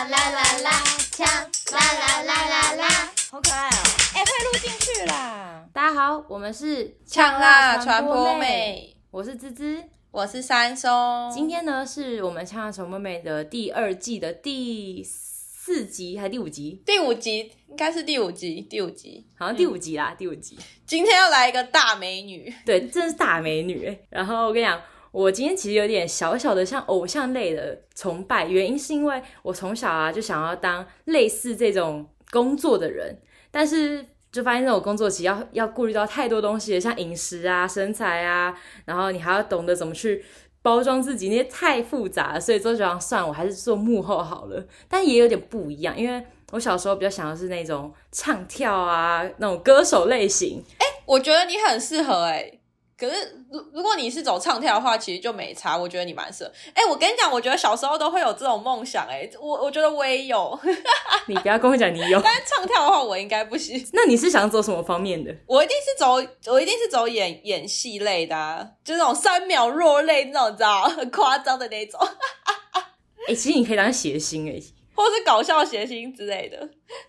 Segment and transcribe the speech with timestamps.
[0.00, 0.70] 啦啦啦啦，
[1.12, 1.26] 枪
[1.72, 2.88] 啦啦啦啦啦，
[3.30, 3.82] 好可爱哦！
[4.14, 5.62] 哎，快录进去啦！
[5.74, 11.30] 大家好，我们是呛辣传播妹，我是芝芝，我是三松。
[11.30, 16.82] 今天呢，是我们呛辣传播妹的第二季的第四集还是第五集？
[16.86, 20.58] 第五集应该是第五集，第五集好像第五集啦，嗯、第五集。
[20.86, 23.98] 今天要来一个大美女，对，真是大美女。
[24.08, 24.80] 然后我跟你讲。
[25.12, 33.18] 我今天其实有点小小的像偶像类的崇拜，原因是因为我从小啊就想要当类似这种工作的人，
[33.50, 40.24] 但是就发现这种工作其实要要顾虑到太多东西，像饮食啊、身材啊，然后你还要懂得怎么去
[40.62, 44.64] 包装自己，那些太复杂了，所以就想算我还是做幕后好了。
[44.88, 50.62] 但也有点不一样，因为我小时候比较想的是那种唱跳啊那种歌手类型。
[50.78, 52.59] 哎，我觉得你很适合哎、
[53.00, 55.74] 可是，如如果你是走唱跳的话，其实就没差。
[55.74, 56.52] 我觉得你蛮适合。
[56.74, 59.22] 哎、欸，我跟你讲，我觉得小时候都会有这种梦想、欸。
[59.24, 60.60] 哎，我我觉得我也有。
[61.26, 62.20] 你不要跟我讲你有。
[62.20, 63.82] 但是唱跳的话，我应该不行。
[63.94, 65.34] 那你是想走什么方面的？
[65.46, 66.12] 我一定是走，
[66.52, 71.98] 我一定是走演演戏类的、啊，就那种三秒落泪那种，你知道 很夸张的那种。
[73.26, 76.58] 哎、欸，其实你可以当谐星哎、欸，或是搞笑谐星之类的。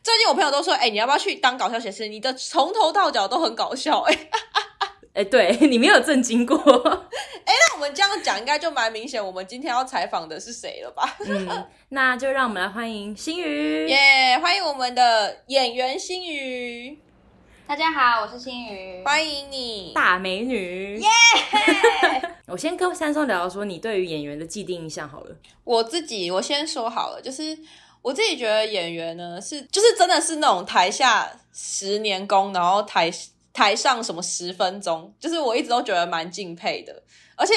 [0.01, 2.09] 最近我朋友都说，哎、欸，你要不要去当搞笑谐星？
[2.09, 4.29] 你的从头到脚都很搞笑、欸，哎。
[5.13, 6.55] 哎、欸，对， 你没有震惊过。
[7.43, 11.17] 哎、欸，那我们这样讲，应该就蛮明显，我们今天要采访的是谁了吧？
[11.27, 13.89] 嗯，那就让我们来欢迎新宇。
[13.89, 16.97] 耶，yeah, 欢迎我们的演员新宇。
[17.67, 20.97] 大家好，我是新宇，欢迎你，大美女。
[20.99, 21.07] 耶！
[22.47, 25.35] 我先跟三松聊聊说，你对于演员的既定印象好了。
[25.65, 27.57] 我自己，我先说好了，就是
[28.01, 33.11] 我自己觉得演员呢，是就是真的是那种台下十年功，然后台。
[33.53, 37.03] 台上什么十分钟，就是我一直都觉得蛮敬佩的，
[37.35, 37.53] 而且。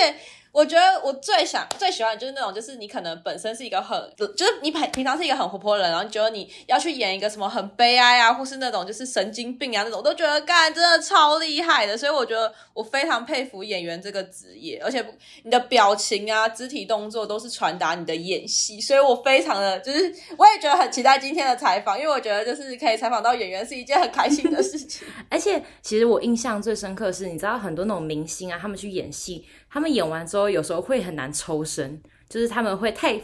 [0.55, 11.99] 我觉得我最想最喜欢的就是那种，就是你可能本身是一个很，就是你平平常是一个很活泼的人，然后你觉得你要去演一个什么很悲哀啊，或是那种就是神经病啊那种，我都觉得干真的超厉害的。
[11.99, 15.05] 所以我觉得我非常佩服演员这个职业，而且
[15.43, 25.05] 你的表情啊、肢体动作都是传达你的演戏，所以我非常的就是我也觉得很期待今天的采访，因为我觉得就是可以采访到演员是一件很开心的事情。
[25.29, 29.45] 而且其实我印象最深刻的是，你知道很多那种明星啊，他们去演戏。
[29.75, 33.21] 他们演完之后，有时候会很难抽身，就是他们会太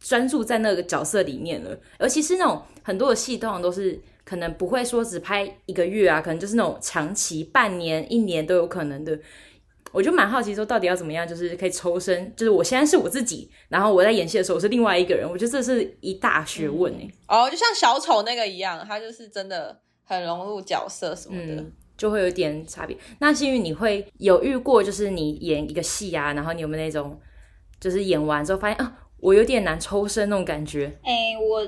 [0.00, 1.78] 专注在那个角色里面了。
[2.00, 9.18] 尤其是那种很多的戏，通常都是可能不会说只拍一个月啊，可能就是那种长期半年、一年都有可能的。
[9.92, 15.28] 我就蛮好奇，说到底要怎么样，就是可以抽身，就是我现在是我自己，然后我在演戏的时候我是另外一个人。
[15.30, 17.14] 我觉得这是一大学问哎、欸。
[17.28, 21.60] 哦，就像小丑那个一样，他就是真的很融入角色什么的。
[21.60, 22.98] 嗯就会有点差别。
[23.20, 27.16] 那幸运你会有遇过，就是你演一个戏啊，然后你有没有那种，
[27.78, 30.98] 就是演完之后发现啊，我有点难抽身那种感觉？
[31.04, 31.64] 哎、我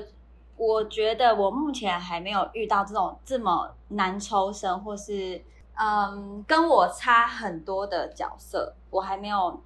[0.57, 5.41] 我觉得我目前还没有遇到这种这么难抽身，或是
[5.75, 9.61] 嗯跟我差很多的角色，我还没有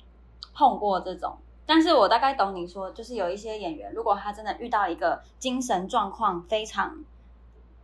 [0.53, 1.35] 碰过这种。
[1.65, 7.03] 但是我大概懂你说，就是有一些演员，如果他真的遇到一个精神状况非常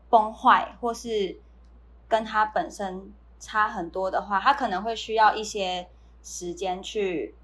[0.07, 1.39] 崩坏，或是。
[2.07, 5.87] 跟他本身差很多的话，他可能会需要一些
[6.23, 7.35] 时间去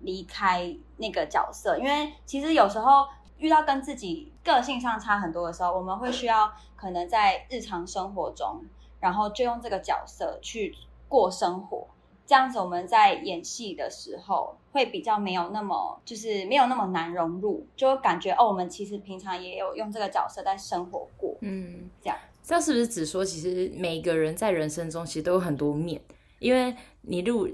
[0.00, 3.06] 离开那个角色，因为其实有时候
[3.38, 8.64] 遇到跟自己个性上差很多的时候，我们会需要可能在日常生活中，
[9.00, 10.74] 然后就用这个角色去
[11.08, 11.86] 过生活，
[12.26, 22.18] 这样子我们在演戏的时候会比较没有那么就是没有那么难融入，就感觉哦，我们其实平常也有用这个角色在生活过，嗯，这样。
[22.42, 26.00] 这是不是只说，其实每个人在人生中其实都有很多面？
[26.40, 27.48] 因为你录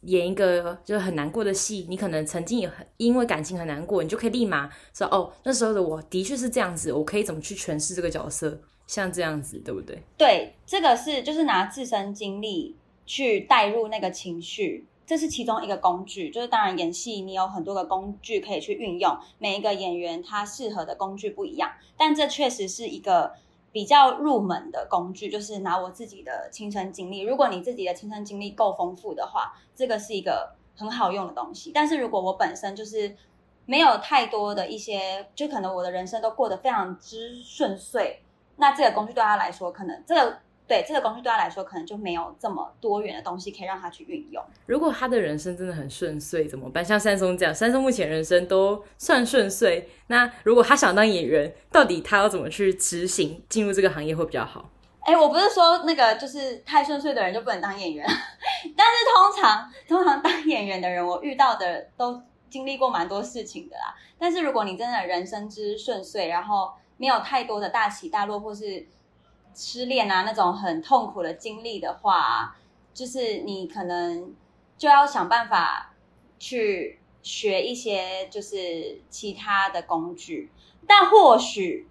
[0.00, 10.02] 演一个就是很难过的戏，你可能曾经也很因为感情很难过，你就可以立马说哦，那时候的我的确是这样子，我可以怎么去诠释这个角色，像这样子，对不对？
[10.16, 12.74] 对，这个是就是拿自身经历
[13.04, 16.30] 去带入那个情绪，这是其中一个工具。
[16.30, 23.32] 就是当然演戏你有很多个工具可以去运用，每一个演员他适合的工具不一样，但这确实是一个。
[23.72, 27.20] 比较入门的工具就是拿我自己的亲身经历。
[27.20, 31.70] 如果你自己的亲身经历够丰富的话，这个是一个很好用的东西。
[31.72, 33.16] 但是如果我本身就是
[33.66, 38.22] 没有太多的一些，就可能我的人生都过得非常之顺遂，
[38.56, 40.38] 那这个工具对他来说，可能这个。
[40.70, 44.40] 对这个工具对他来说，可能就没有这么多元的东西可以让他去运用。
[44.66, 46.84] 如果他的人生真的很顺遂，怎么办？
[46.84, 49.90] 像山松这样，山松目前人生都算顺遂。
[50.06, 54.70] 那如果他想当演员，到底他要怎么去执行进入这个行业会比较好？
[55.00, 58.06] 哎，我不是说那个就是太顺遂的人就不能当演员，
[58.76, 63.92] 但是通常通常当演员的人，我遇到的都经历过蛮多事情的啦。
[64.20, 68.86] 但是如果你真的人生之顺遂，然后没有太多的大起大落，或是
[69.60, 72.56] 失恋啊那种很痛苦的经历的话，
[72.94, 74.34] 就是你可能
[74.78, 75.94] 就要想办法
[76.38, 80.50] 去学一些就是其他的工具，
[80.86, 81.86] 但或许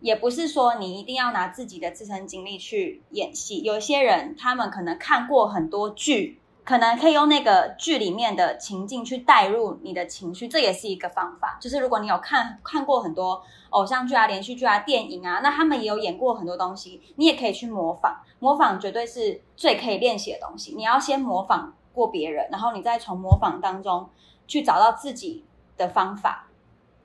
[0.00, 3.62] 也不是说你一定要拿自己的自身经历去演戏。
[3.62, 6.40] 有些人他们可能看过很多剧。
[6.64, 11.58] 可能可以用那个剧里面的情境去带入你的情绪，这也是一个方法。
[11.60, 18.22] 就是如果你有看看过很多偶像剧啊、连续剧啊、电影啊，那他们也有演过很多东西，你也可以去模仿。
[18.38, 20.74] 模仿绝对是最可以练习的东西。
[20.74, 24.08] 你要先模仿过别人，然后你再从模仿当中
[24.46, 25.44] 去找到自己
[25.76, 26.48] 的方法。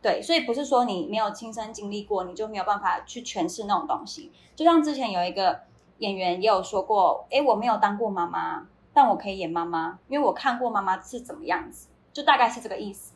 [0.02, 4.32] 对，所以不是说你没有亲身经历过，你就没有办法去诠释那种东西。
[4.56, 5.60] 就像之前有一个
[5.98, 8.66] 演员也有说过，诶，我没有当过妈妈。
[8.94, 13.14] 但我可以演妈妈，因为我看过妈妈是怎么样子，就大概是这个意思。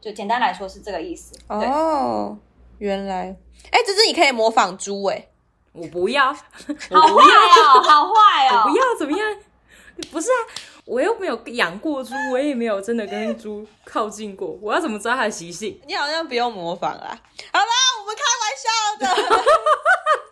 [0.00, 1.32] 就简单来说是这个意思。
[1.46, 2.36] 哦，
[2.78, 3.36] 原来，
[3.70, 5.28] 哎，芝芝，你可以模仿猪哎，
[5.72, 6.42] 我不要，好坏
[6.90, 9.36] 哦，好坏哦，我不要怎么样？
[10.10, 10.38] 不是啊，
[10.86, 15.80] 我又没有养过猪，我也没有真的跟猪靠近过，我要怎么知道它的习性？
[15.86, 17.16] 你好像不用模仿啦。
[17.52, 17.66] 好啦，
[18.00, 19.42] 我们开玩笑的。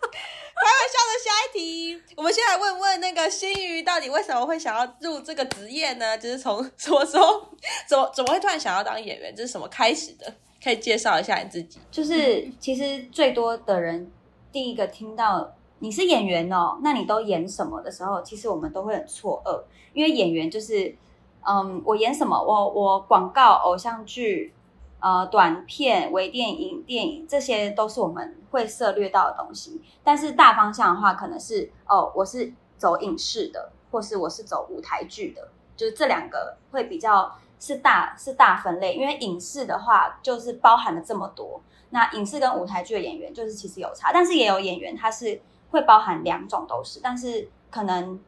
[0.61, 6.15] 开玩笑的，下一题，我们先来问问那个新瑜，到底为什么会想要入这个职业呢？
[6.15, 7.47] 就是从什么时候，
[7.87, 9.35] 怎么怎么会突然想要当演员？
[9.35, 10.31] 这是什么开始的？
[10.63, 11.79] 可以介绍一下你自己。
[11.89, 14.11] 就是其实最多的人
[14.51, 20.95] 第一个听到你是演员哦，那你都演什么的时候，其实我们都会很错愕，因为演员就是，
[21.41, 22.39] 嗯，我演什么？
[22.39, 24.53] 我我广告、偶像剧。
[25.01, 29.81] 呃，短片、微电影、电影，这些都是我们会涉猎到的东西。
[30.03, 38.93] 但是大方向的话，可能是哦，我是走影视的，或是我是走舞台剧的，就是这两个会比较是大是大分类。
[38.93, 41.59] 因为影视的话，就是包含了这么多。
[41.89, 46.99] 那影视跟舞台剧的演员，就是其实有差，但是也有演员他是会包含两种都是。
[47.01, 48.19] 但是可能，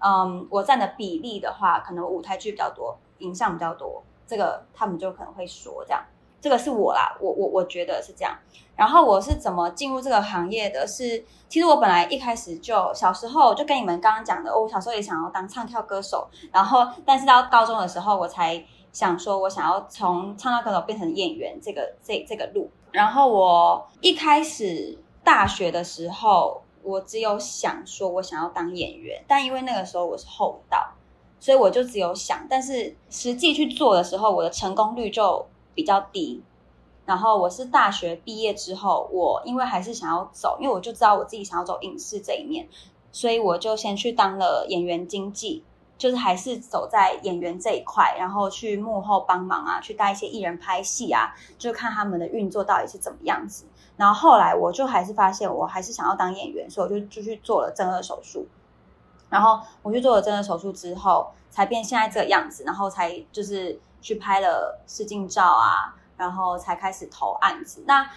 [0.00, 4.02] 嗯，我占的比例的话，可能舞台剧比较多，影像比较多。
[4.28, 6.04] 这个他们就可能会说这样，
[6.40, 8.38] 这个是我啦，我我我觉得是这样。
[8.76, 11.24] 然后我是怎么进入这个行业的是？
[11.48, 16.28] 其实我本来一开始就小时候就跟你们刚刚讲的，我小时候也想要当唱跳歌手。
[16.52, 22.70] 然后但是到高中的时候，我才想说我想要从唱跳歌手变成演员这个这这个路。
[22.92, 30.92] 然后我一开始大学的时候，我只有想说我想要当演员，但因为那个时候我是后到。
[31.40, 36.42] 所以我就只有想，但是实际去做的时候，我的成功率就比较低。
[37.06, 42.68] 然后我是大学毕业之后，我因为还是想要走，因为我就知道我自己想要走影视这一面，
[43.12, 45.64] 所以我就先去当了演员经纪，
[45.96, 53.64] 就是还是走在演员这一块，然后去幕后帮忙啊，去带一些艺人拍戏啊，就看他们的运作到底是怎么样子。
[53.96, 58.46] 然后后来我就还是发现，我还是想要当演员，所以我就就去做了正顎手术。
[59.30, 67.84] 然后我去做了真的手术之后，才变现在这个样子，然后才就是去拍了试镜照啊，然后才开始投案子。
[67.86, 68.08] 那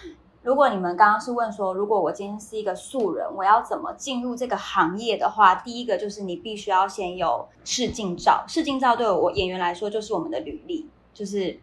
[0.42, 8.44] 如果你们刚刚是问说，如果我今天是一个素人，我要怎么进入这个行业的话，第一个就是你必须要先有试镜照。
[8.48, 11.60] 试镜照对我演员来说就是我们的履历，就是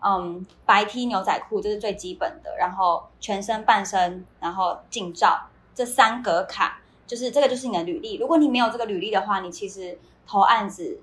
[0.00, 6.80] 嗯白 T 牛仔裤这是最基本的，然后全身半身，然后镜照这三格卡。
[7.10, 8.18] 就是这个，就是你的履历。
[8.18, 11.02] 如果你没有这个履历的话，你其实投案子，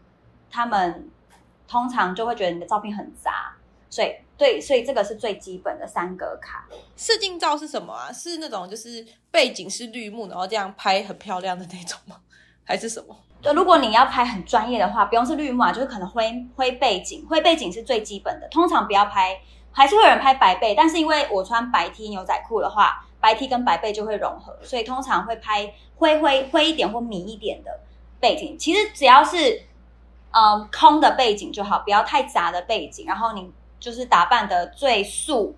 [0.49, 1.09] 他们
[1.67, 3.53] 通常就会觉得你的照片很杂。
[3.89, 6.65] 所以，对，所以这个是最基本的三格卡。
[6.95, 8.09] 试镜照是什么啊？
[8.09, 12.15] 是那种就是背景是绿幕，然后这样拍很漂亮的那种吗？
[12.63, 13.13] 还是什么？
[13.41, 18.47] 就如果你要拍很专业的话，不用是绿幕啊，就是可能灰灰背景，灰背景是最基本的。
[18.47, 19.37] 通常不要拍，
[19.73, 23.03] 还是会有人拍白背，但是因为我穿白 T 牛仔裤的话。
[23.19, 27.79] 白 T 跟白背就会融合，所以通常会拍灰灰灰一点或米一点的
[28.19, 28.57] 背景。
[28.57, 29.63] 其实只要是
[30.31, 33.05] 嗯空的背景就好，不要太杂的背景。
[33.07, 35.55] 然后你就是打扮的最素，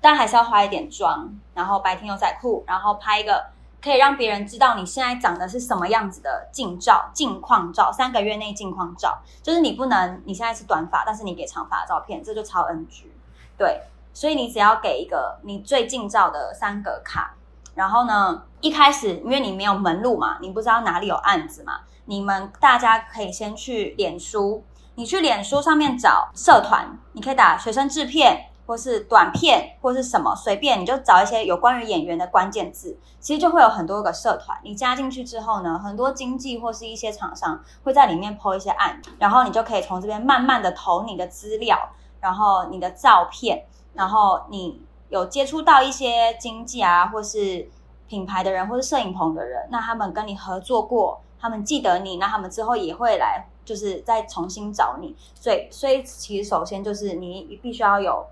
[0.00, 1.38] 但还是要化一点妆。
[1.54, 3.44] 然后白 T 牛仔裤，然后拍一个
[3.82, 7.92] 可以让别人知道你现在长的是什么样子的近照、近况照。
[7.92, 13.10] 三个月内近况照，就是你不能你现在是短发，但是你给长发的照片，这就超 NG。
[13.58, 13.82] 对。
[14.16, 17.34] 所以你只要给一个你最近照的三格卡，
[17.74, 34.58] 然后呢，一开始因为你没有门路嘛，你不知道哪里有案子嘛，你们大家可以先去脸书，你去脸书上面找社团，你可以打学生制片，或是短片，或是什么随便，你就找一些有关于演员的关键字，其实就会有很多个社团。
[34.62, 41.90] 你加进去之后呢，很多经纪或是一些厂商会在里面 po 一些案，然后你就可以从这边慢慢的投你的资料。
[42.18, 47.68] 然后你的照片，然后你有接触到一些经纪啊，或是
[48.06, 55.16] 品牌的人，或是摄影棚的人，那他们跟你合作过，他们记得你，那他们之后也会来，就是再重新找你。
[55.34, 58.26] 所以，所以其实首先就是你必须要有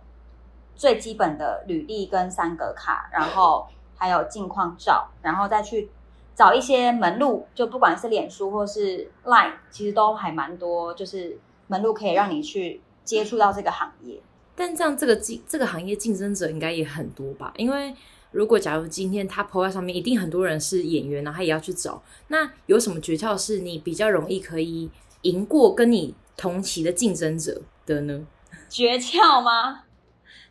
[0.76, 3.66] 最基本的履历跟三格卡，然后
[3.97, 5.90] 还有近况照，然后再去。
[6.37, 14.21] 找一些门路，就不管是脸书或是 Line，其实都还蛮多，就是门路可以让你去接触到这个行业。
[14.56, 17.52] 但这样，这个竞这个行业竞争者应该也很多吧？
[17.56, 17.94] 因为
[18.30, 22.02] 如果假如今天他 po 在上面，一定很多人是演员，然后他也要去找。
[22.28, 24.90] 那有什么诀窍是你比较容易可以
[25.23, 28.26] 赢过跟你同期的竞争者的呢？
[28.68, 29.84] 诀窍吗？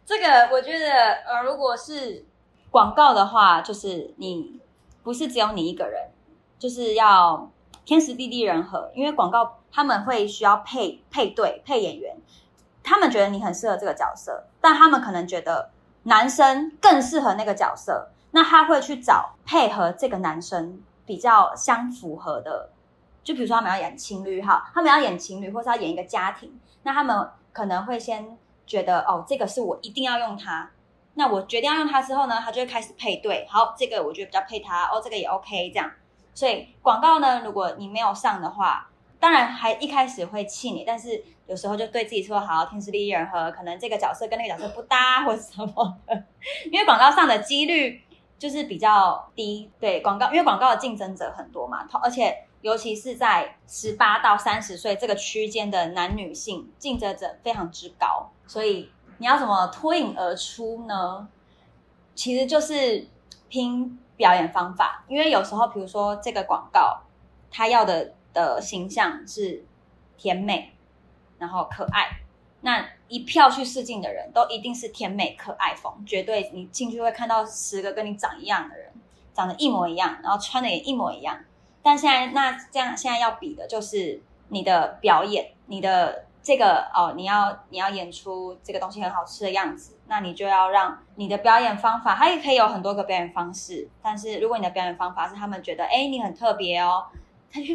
[0.05, 0.88] 这个我觉得，
[1.25, 2.25] 呃，如果是
[2.69, 4.60] 广告的话，就是你。
[5.03, 6.01] 不是只有你一个人，
[6.57, 7.51] 就是要
[7.83, 8.89] 天时地利人和。
[8.95, 12.15] 因为广告他们会需要配配对配演员，
[12.84, 15.70] 他们觉得你很适合这个角色，但他们可能觉得
[16.04, 22.70] 男生更适合那个角色，那他会去找配合这个男生比较相符合的。
[23.24, 28.38] 就比如说他们要演情侣哈，他们要演情侣，或是要演一个家庭，那他们可能会先
[28.68, 30.70] 觉得哦，这个是我一定要用它。
[31.13, 33.48] 那我决定要用它之后呢，它就会开始配对。
[33.50, 35.90] 好，这个我觉得比较配它哦，这个也 OK 这样。
[36.34, 38.90] 所以广告呢，如果你没有上的话，
[39.24, 46.24] 当然还一开始会气你，但是有时候就对自己说好，天时地利人和，可能这个角色跟那个角色不搭或者什么的。
[46.70, 48.01] 因为广告上的几率
[48.38, 49.72] 就是比较低。
[49.80, 58.92] 对，广告，因为广告的竞争者很多嘛，而且尤其是在十八到三十岁这个区间的男女性竞争者非常之高，所以。
[59.20, 61.30] 你要怎么脱颖而出呢？
[62.13, 63.08] 其实就是
[63.48, 67.03] 拼表演方法，因为有时候，比如说这个广告，
[67.50, 69.63] 他要的的形象是
[70.18, 70.74] 甜美，
[71.38, 72.20] 然后可爱，
[72.62, 78.92] 那一票去试镜的人都一定是甜美可爱风，绝对你进去会看到十个跟你长一样的人，
[79.34, 81.38] 长得一模一样，然后穿的也一模一样。
[81.82, 86.25] 但现在那这样现在要比的就是你的表演，你的。
[86.46, 93.88] 这个哦，你要你要演出这个东西很好吃的样子，那你就要让你的表演方法，它也可以有很多个表演方式。
[94.02, 97.06] 但是如果你的表演方法是他们觉得，哎，你很特别哦，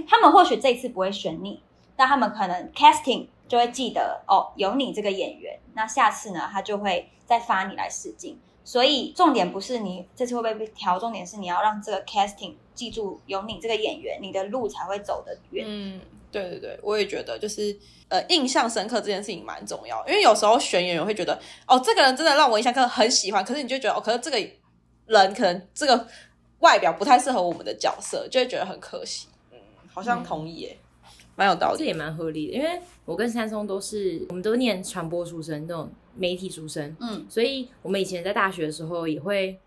[0.08, 1.62] 他们或许这次不会选你，
[1.96, 8.38] 但他们可能 casting 就会记得哦，有你这个演员，那下次呢，他就会再发你来试镜。
[8.64, 15.64] 所以重点不是你这次会不会被挑，重点是你要让这个 casting 记住有你这个演员，你的路才会走得远。
[15.66, 16.00] 嗯。
[16.30, 17.74] 对对对，我也觉得就是
[18.08, 21.32] 呃，印象深刻这件事情蛮重要，因为有时候选演员会觉得
[21.66, 24.38] 哦，这个人真的让我印象很很喜欢，可是你就觉得哦，可是这个
[25.06, 26.06] 人可能这个
[26.58, 29.28] 外表不太适合我们的角色，就会觉得很可惜。
[29.98, 30.78] 嗯，好像同意耶，
[31.36, 32.52] 蛮、嗯、有道理，这也蛮合理的。
[32.54, 39.58] 因为我跟三松都是，我们都念传播出身，那种媒体出身，嗯，所以我们以前在大学的时候也会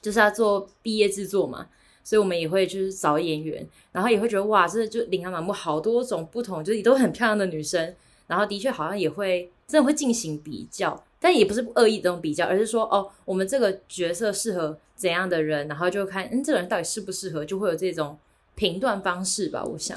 [0.00, 1.68] 就是要做毕业制作嘛。
[2.04, 7.92] 所以我们也会就是找演员，然后也会觉得哇，真的就琳琅满目，好多种不同，就是都很漂亮的女生。
[8.28, 18.16] 然后的确好像也会真的会进行比较，但也不是恶意的这种比较，而是说哦，我们这个角色适合怎样的人，然后就看嗯，这个人到底适不适合，就会有这种
[18.56, 19.62] 评断方式吧。
[19.62, 19.96] 我想，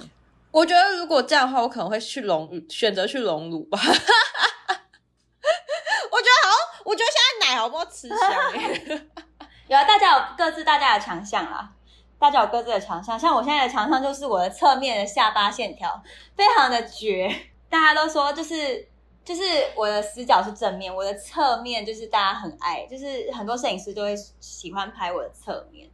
[0.51, 3.79] 我觉得如果这样的话，我可能会去隆选择去隆乳吧。
[6.11, 6.53] 我觉得好，
[6.85, 8.19] 我觉得现在奶好不好吃香？
[9.67, 11.71] 有啊，大家有各自大家的强项啦。
[12.19, 16.03] 大家有各自的强项，像我现在的强项就是我的侧面的下巴线条
[16.35, 17.33] 非常的绝，
[17.69, 18.85] 大家都说就是
[19.23, 19.41] 就是
[19.77, 25.89] 我的死角是正面，我的侧面就是大家很爱，就是很多摄影师都会喜欢拍我的侧面。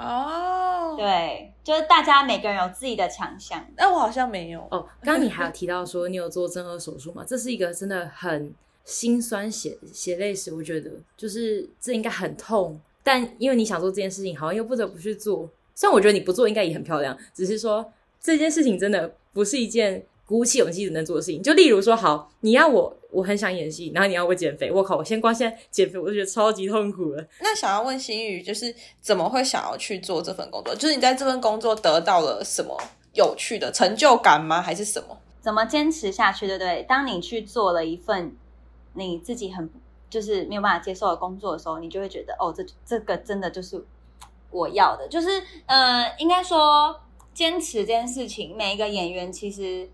[0.00, 4.60] 哦，对，就是大家每个人有自己的强项，但我好像没有。
[4.70, 7.24] 哦， 刚刚你还有提到说你有做正颌手术吗？
[7.26, 8.52] 这是一个真的很
[8.84, 15.48] 心酸血血泪史，我觉得就是这应该很痛，但因为你想做这件事情，好像又不得不去做。
[15.74, 21.42] 虽然我觉得你不做应该也很漂亮，只是说这件事情真的不是一件鼓起勇气就能做的事情。
[21.42, 27.26] 就例如说，好，你要我，我很想演戏，然后你要我减肥，我靠，我先光现在减肥我就觉得超级痛苦了。
[27.40, 30.72] 那想要问新宇，就是怎么会想要去做这份工作？
[30.76, 32.80] 就是你在这份工作得到了什么
[33.14, 34.62] 有趣的成就感吗？
[34.62, 35.18] 还是什么？
[35.40, 36.46] 怎么坚持下去？
[36.46, 36.84] 对不对？
[36.84, 38.36] 当你去做了一份
[38.94, 39.68] 你自己很
[40.08, 43.84] 就是没有办法接受的工作的时候，你就会觉得，哦，这这个真的就是。
[44.52, 45.28] 我要的就是，
[45.66, 47.00] 呃，应该说
[47.32, 49.88] 坚持这件事情，每一个演员其实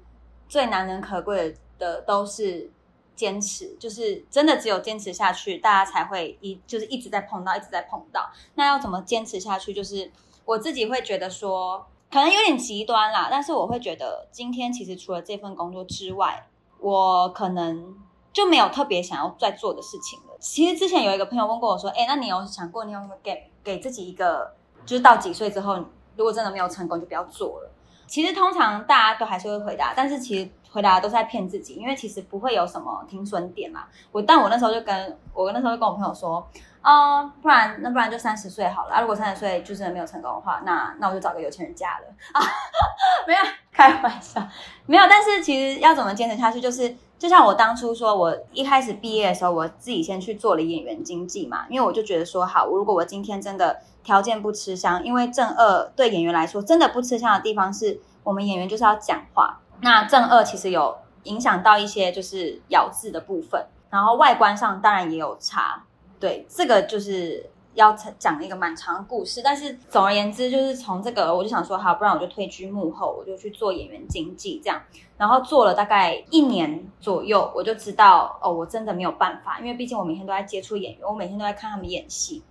[0.49, 2.71] 最难能可贵的都是
[3.15, 8.31] 坚持，就是真的只有坚持下去，大家才会一就是一直在碰到，一直在碰到。
[8.55, 9.73] 那要怎么坚持下去？
[9.73, 10.11] 就是
[10.45, 16.47] 我自己会觉得说，可能有点极端啦，但是我会觉得今天其实除了这份工作之外，
[16.81, 17.97] 我可能。
[18.37, 20.37] 就没有特别想要再做的事情了。
[20.39, 24.53] 其实之前有一个朋友问过我说：“哎，那你有想过你有没有给给自己一个，
[24.85, 25.83] 就是到几岁之后，
[26.17, 27.71] 如果真的没有成功，就不要做了？”
[28.07, 33.85] 其实通常大家都还是会回答，但是其实回答都是在骗自己，因为其实不会有什么停损点嘛。
[34.13, 36.47] 我但我那时候就跟我那时候就跟我朋友说。
[36.87, 39.01] 啊、不然那不然就三十岁好了啊！
[39.01, 42.41] 如果三十岁就真的没有成功的话，那那我就找个有钱人嫁了啊！
[43.27, 43.41] 没有
[43.73, 44.41] 开玩笑，
[44.87, 45.03] 没有。
[45.11, 65.83] 但是其实要怎么坚持下去，就是就像我当初说，我一开始毕业的时候，我自己先去做了演员经纪嘛，因为我就觉得说，好，如果我今天真的条件不吃香，因为正二对演员来说真的不吃香的地方是我们演员就是要讲话，那正二其实有影响到一些就是咬字的部分，然后外观上当然也有差。
[66.21, 74.81] 对，这个就是要讲一个蛮长的故事，但是总而言之，就是从这个我就想说，好，不然我就退居幕后，我就去做演员经纪这样，
[75.19, 82.45] 然后做了大概一年左右，我就知道哦，我真的没有办法，因为毕竟我每天都在接触演员，我每天都在看他们演戏。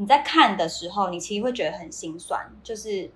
[0.00, 3.10] 你在看的时候，你其实会觉得很心酸，就是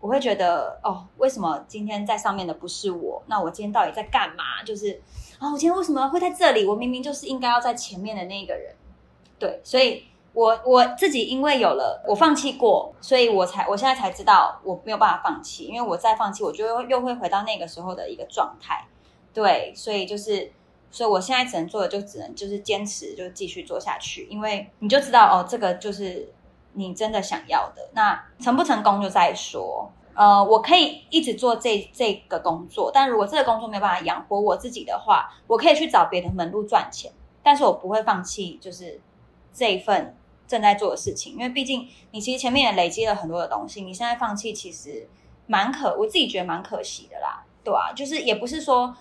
[0.00, 3.22] 我会觉得哦，为什么今天在上面的不是我？
[3.26, 4.62] 那我今天到底在干嘛？
[4.64, 5.00] 就是
[5.38, 6.64] 啊，我今天为什么会在这里？
[6.64, 8.74] 我明明就是应该要在前面的那个人。
[9.38, 18.86] 对，所以我我自己因为有了我放弃过，所以我才我现在才知道我没有办法放弃，因为我再放弃，我就又会回到那个时候的一个状态。
[19.34, 20.50] 对，所以就是，
[20.94, 26.32] 所以我现在只能做的就只能就是坚持，就继续做下去，因为你就知道哦，这个就是
[26.74, 27.90] 你真的想要的。
[27.94, 29.90] 那成不成功就再说。
[30.14, 37.10] 呃，我可以一直做这这个工作，但如果这个工作没有办法养活我自己的话，我可以去找别的门路赚钱，
[37.42, 39.00] 但是我不会放弃，就是。
[39.56, 40.16] 这一份
[40.48, 45.08] 正在做的事情，因为毕竟你其实前面也累积了很多的东西，你现在放弃其实
[45.46, 48.92] 蛮可，我自己觉得蛮可惜的啦，对啊，就是也不是说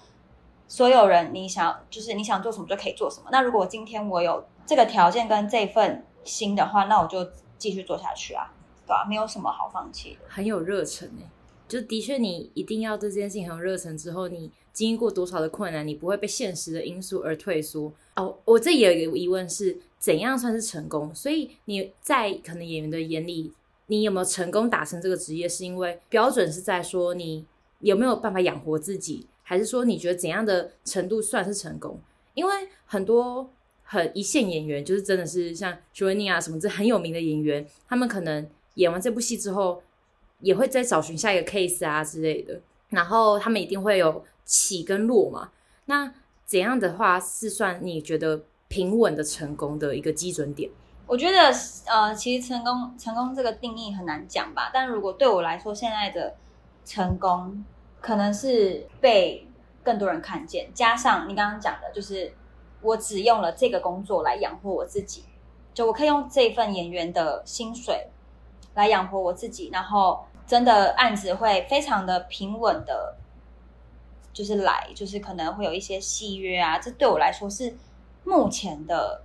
[0.73, 3.27] 所有人你想就是你想做什么就可以做什么。
[3.31, 8.51] 那如果今天我有这个条件跟这份心的话，那我就继续做下去啊，
[8.87, 11.29] 对啊，没有什么好放弃的，很有热忱哎，
[11.67, 17.93] 就的确你一定要对这件事情很有热忱之后，你经历过多少的困难，你不会被现实的因素而退缩。
[18.15, 19.79] 哦，我这也有一个疑问是。
[19.99, 21.15] 怎样算是成功？
[21.15, 23.53] 所以你在可能演员的眼里，
[23.87, 25.47] 你有没有成功达成这个职业？
[25.47, 27.45] 是因为标准是在说你
[27.79, 31.99] 有没有办法养活自己，还是说你觉得怎样的程度算是成功？
[32.33, 32.51] 因为
[32.85, 33.47] 很多
[33.83, 39.83] 很一线演员，就是真的是像徐文宁啊什么这很有名的演员，他们可能演完这部戏之后，
[40.39, 45.51] 也会再找寻下一个 case 啊之类的，然后他们一定会有起跟落嘛。
[45.85, 46.13] 那
[46.45, 48.43] 怎样的话是算你觉得？
[48.69, 50.67] 平稳的成功的一个基准点，
[51.05, 51.53] 我觉得
[51.85, 54.71] 呃，其实成功成功这个定义很难讲吧。
[54.73, 56.33] 但如果对我来说，现在的
[56.83, 57.63] 成功
[58.03, 59.47] 可能是被
[59.81, 62.31] 更多人看见，加上你刚刚讲的，就是
[62.81, 65.23] 我只用了这个工作来养活我自己，
[65.73, 68.09] 就我可以用这份演员的薪水
[68.75, 73.15] 来养活我自己，然后真的案子会非常的平稳的，
[74.33, 77.75] 就是来，就是可能会有一些戏约啊，这对我来说是。
[78.25, 79.21] 目前的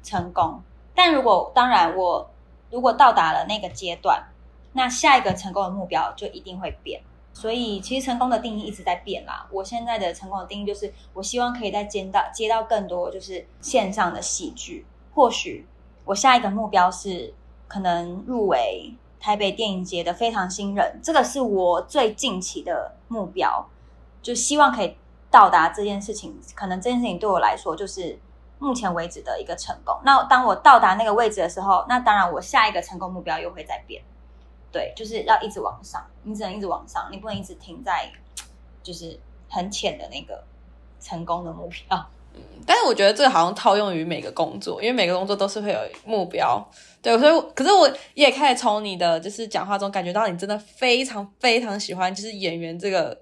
[0.00, 0.62] 成功，
[0.94, 2.30] 但如果当然我
[2.70, 4.28] 如果到达了那个阶段，
[4.74, 7.02] 那下一个成功的目标就一定会变。
[7.38, 9.46] 所以其实成功的定义一直在变啦。
[9.52, 14.84] 我现在的成功的定义就是，我希望可以再接到接到更多就是线上的戏剧。
[15.14, 15.66] 或许
[16.04, 17.32] 我下一个目标是
[17.68, 23.68] 可能入围台北电影节的非常新人，这个是我最近期的目标，
[24.20, 24.96] 就希望可以
[25.30, 26.36] 到达这件事情。
[26.54, 28.18] 可能这件事情对我来说就是。
[28.60, 29.96] 目前为止的一个成功。
[30.04, 34.02] 那当我到达那个位置的时候，那当然我下一个成功目标又会再变。
[34.70, 38.10] 对，就是要一直往上，你只能一直往上，你不能一直停在
[38.82, 40.44] 就是很浅的那个
[41.00, 42.10] 成功的目标。
[42.34, 46.62] 嗯，但是我觉得这个好像套用于每个工作，因为每个工作都是会有目标。
[47.00, 53.18] 对，所以可是我也可以从你的就是讲话中感觉到你真的非常非常喜欢就是演员这个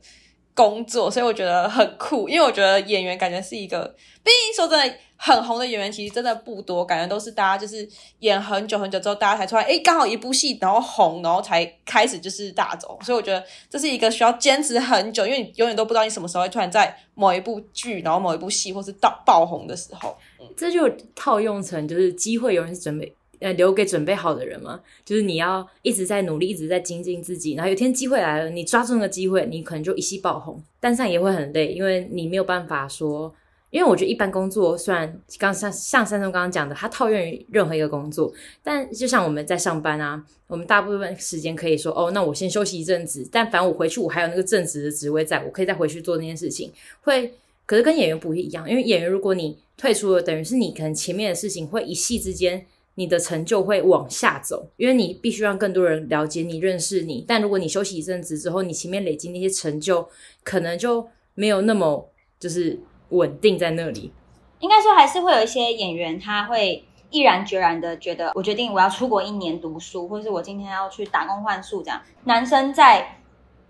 [0.54, 2.28] 工作，所以我觉得很酷。
[2.28, 3.86] 因为我觉得演员感觉是一个，
[4.24, 4.96] 毕竟说真的。
[5.16, 7.88] 很红的演员其实真的不多，感觉都是大家就是
[8.20, 12.98] 演很久很久之后，大家才出来，诶，刚好一部戏，然后红，然后才开始就是大走。
[13.02, 20.16] 所以我觉得这是一个需要坚持很久，因为你永远都不知道你什么时候会突然在某一部剧，然后某一部戏，或是到爆红的时候。
[20.56, 33.34] 这就套用成就是机会永远是准备呃留给准备好的人嘛，就是你要一直在努力，一直在精进自己，然后有天机会来了，你抓住那个机会，你可能就一夕爆红，但是也会很累，因为你没有办法说。
[33.70, 47.34] 因为我觉得一般工作虽然刚像像珊菘刚刚讲的，它套用于任何一个工作，但就像我们在上班啊，我们大部分时间可以说哦，那我先休息一阵子，但反正我回去我还有那个正职的职位在，我可以再回去做那件事情，会
[47.66, 57.24] 可是跟演员不一样，因为演员如果你退出了，等于是你可能前面的事情会一夕之间，你的成就会往下走，因为你必须让更多人了解你、认识你。
[57.26, 60.08] 但如果你休息一阵子之后，你前面累积那些成就，
[60.44, 62.78] 可能就没有那么就是
[63.10, 64.12] 稳定在那里。
[64.60, 72.00] 应该说，还是会有一些演员，他会毅然决然的觉得，我决定我要出国一年读书，或者是我今天要去打工换宿这样。
[72.24, 73.20] 男生在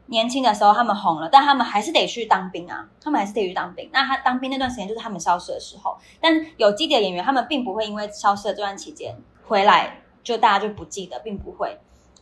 [0.06, 3.90] 年轻的时候他们红了，但他们还是得去当兵啊，他们还是得去当兵。
[3.92, 5.98] 那他当兵那段时间就是他们消失的时候。
[6.20, 11.76] 但有基底的演员，他们并不会因为消失的这段期间回来，就大家就不记得，并不会。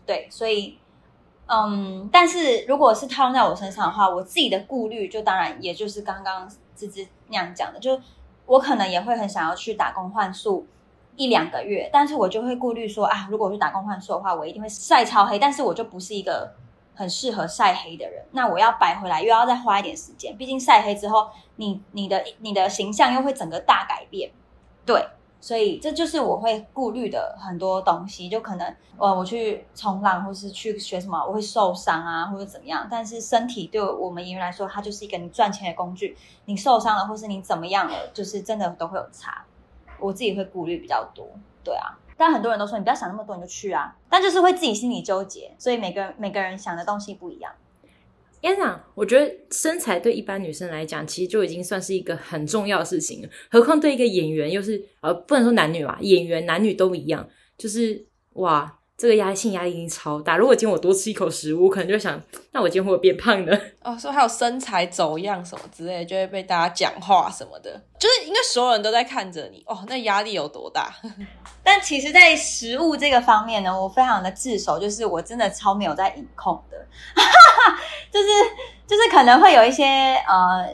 [0.07, 0.79] 对，所以，
[1.47, 8.01] 嗯，但是如果是套用在我身上的话，我自己的顾虑就当然也就是刚刚芝芝那样讲的，就
[8.47, 10.67] 我可能也会很想要去打工换宿
[11.17, 16.55] 一两个月，但是我就会顾虑说啊，如果我去打工换宿的话，我一定会晒超黑，但是我就不是一个。
[16.97, 24.31] 很适合晒黑的人，那我要白回来又要再花一点时间，毕竟晒黑之后，你你的你的形象又会整个大改变，
[24.87, 25.05] 对，
[25.45, 39.45] 所以这就是我会顾虑的很多东西，就可能呃我去冲浪或是去学什么，我会受伤啊或者怎么样，但是身体对我们演员来说，它就是一个你赚钱的工具，你受伤了或是你怎么样了，就是真的都会有差，
[40.01, 41.29] 我自己会顾虑比较多，
[41.63, 41.99] 对啊。
[42.17, 43.95] 但很多人都说，你不要想那么多，你就去啊。
[44.09, 47.53] 但就是会自己心里纠结，所以每个每个人想的东西不一样。
[48.45, 53.29] 院长，我觉得身材对一般女生来讲，其实就已经算是一个很重要的事情了。
[53.51, 57.29] 何况对一个演员，又是呃，不能说男女吧，演员男女都一样，
[57.59, 58.79] 就是哇。
[58.97, 60.37] 这个压力性压力已经超大。
[60.37, 62.21] 如果今天我多吃一口食物，我可能就想，
[62.53, 63.59] 那我今天会不会变胖呢？
[63.83, 70.95] 哦，说还有身材走样什么之类，就会被大家讲话什么的，就是因为所有人都在看着你哦，那压力有多大？
[71.65, 76.77] 但其实，在食物这个方面呢，我非常的自首，就是我真的超没有在饮控的，
[78.13, 78.29] 就是
[78.87, 79.85] 就是可能会有一些
[80.29, 80.69] 呃。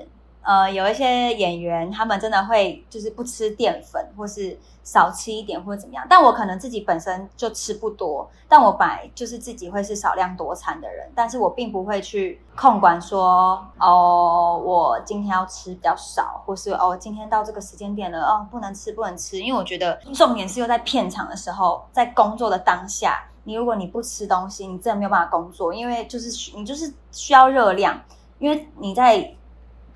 [0.51, 6.05] 呃，有一些演员，他们真的会就是不吃淀粉，或是少吃一点，或者怎么样。
[6.11, 19.39] 但我可能自己本身就吃不多，但我本来就是自己会是少量多餐的人，但是我并不会去控管说，哦，我今天要吃比较少，或是哦，今天到这个时间点了，哦，不能吃，不能吃。
[19.39, 27.97] 因为我觉得重点是又在片场的时候，在工作的当下，你如果你不吃东西，你真的没有办法工作，因为就是你就是需要热量，
[28.41, 29.33] 因为你在。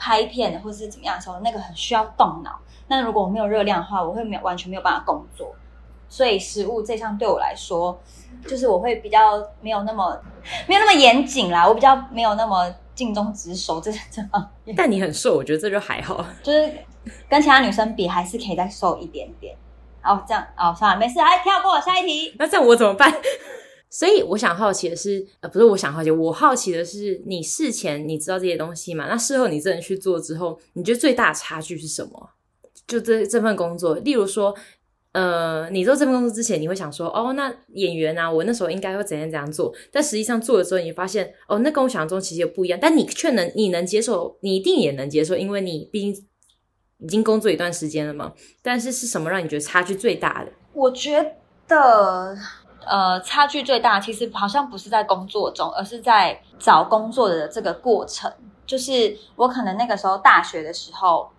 [0.05, 2.61] 拍片或是怎么样的时候，那个很需要动脑。
[2.89, 5.55] 那如果我没有热量的话，我会没有完全没有办法工作。
[6.11, 7.99] 所以食物这项对我来说，
[8.47, 10.15] 就是我会比较没有那么
[10.69, 11.67] 没有那么严谨啦。
[11.67, 14.77] 我比较没有那么尽忠职守这这方面。
[14.77, 16.23] 但你很瘦，我觉得这就还好。
[16.43, 16.71] 就是
[17.27, 19.57] 跟其他女生比，还是可以再瘦一点点。
[20.03, 22.37] 哦，这样哦，算了，没事，哎跳过下一题。
[22.39, 23.11] 那这样我怎么办？
[23.95, 29.07] 所以我想好奇的是，呃，不是我想好奇，我好奇的是，你事前你知道这些东西吗？
[29.09, 32.31] 那事后你真的去做之后，你觉得最大的差距是什么？
[32.89, 34.53] 就这这份工作，例如说，
[35.13, 39.73] 呃，你做这份工作之前，你会想说，哦，那演员啊，我那时候应该会怎样怎样做？
[39.93, 42.79] 但实际上做的时候，你发现，哦，那跟我想象中其实也不一样。
[42.83, 46.27] 但你却能，你能接受，你一定也能接受，因为你毕竟
[46.99, 48.33] 已经工作一段时间了嘛。
[48.61, 50.51] 但是是什么让你觉得差距最大的？
[50.73, 51.37] 我觉
[51.69, 52.37] 得。
[52.87, 58.33] 呃，差距最大其实好像不是在工作中，而是在找工作的这个过程。
[58.67, 61.31] 就是我可能那个时候大学的时候，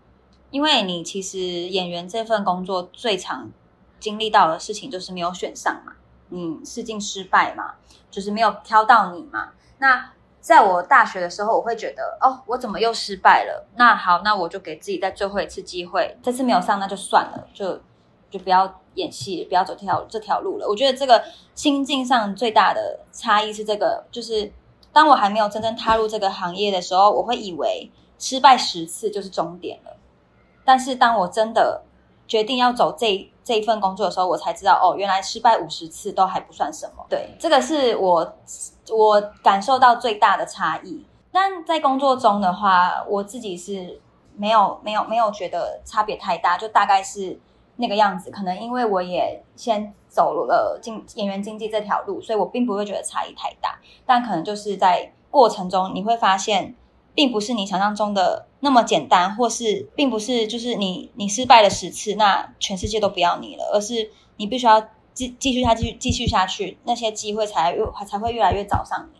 [0.51, 3.49] 因为你其实演员这份工作最常
[3.99, 5.93] 经历到的事情就是没有选上嘛，
[6.29, 7.73] 你试镜失败嘛，
[8.11, 9.49] 就是没有挑到你嘛。
[9.79, 13.67] 那在我大学的时候，我会觉得哦，我怎么又失败了？
[13.75, 17.81] 那好，那我就给自己再最后一次机会，这次没有上那就算了，就
[18.35, 18.81] 就不要。
[18.95, 20.65] 演戏不要走这条这条路了。
[20.65, 21.21] 我觉得这个
[21.53, 24.49] 心境上最大的差异是这个，就是
[24.93, 29.97] 当我还没有真正踏入这个行业的时候，我会以为失败十次就是终点了。
[30.63, 31.81] 但是当我真的
[32.25, 37.05] 决定要走这这一份工作的时候，我才知道哦，原来失败五十次都还不算什么。
[37.09, 38.33] 对，这个是我
[38.89, 41.05] 我感受到最大的差异。
[41.33, 43.99] 但在工作中的话，我自己是
[44.37, 47.37] 没有没有没有觉得差别太大，就大概是。
[47.77, 53.79] 那个样子，可能因为我也先走了经演员经济这条路，所以我并不会觉得差异太大。
[54.05, 56.75] 但可能就是在过程中，你会发现，
[57.13, 64.81] 并不是你想象中的那么简单，或是并不是就是你你失败了十次，那全世界都不要你了，而是你必须要
[65.13, 69.19] 继继续下继续继续下去，那些机会才越才会越来越找上你。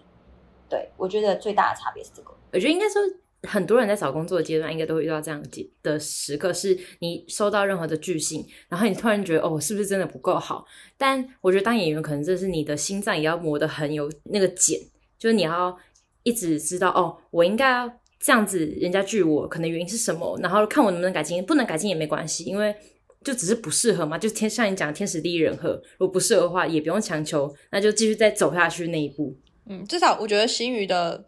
[0.70, 2.32] 对，我觉得最大的差别是这个。
[2.54, 3.02] 我觉得应该说。
[3.46, 5.44] 很多人在找工作的阶段，应该都会遇到这样
[5.82, 10.66] 的时刻：是你收到任何的拒信，然后你突然觉得，哦，是不是真的不够好？
[10.98, 14.80] 但我觉得当演员，可能这是你的心脏也要磨得很有那个茧，
[15.18, 15.78] 就是你要
[16.24, 17.88] 一直知道，哦，我应该
[18.20, 20.38] 这样子人家拒我，可能原因是什么？
[20.42, 22.76] 然后看我能不能改进，不能改进也没关系，因为
[23.24, 29.36] 就只是不适合嘛，就天像你讲天时地利人和，如果不适合的话，也不用强求，那就继续再走下去那一步。
[29.68, 31.26] 嗯，至少我觉得新宇的，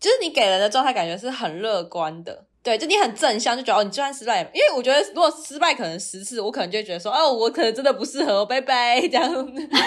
[0.00, 2.44] 就是你给人的状态感觉是很乐观的。
[2.62, 9.32] 对，就你很正向，就觉得哦，你就算失败，因为我觉得如果失败可能十次，我可能就会觉得说，哦，我可能真的不适合，拜拜这样。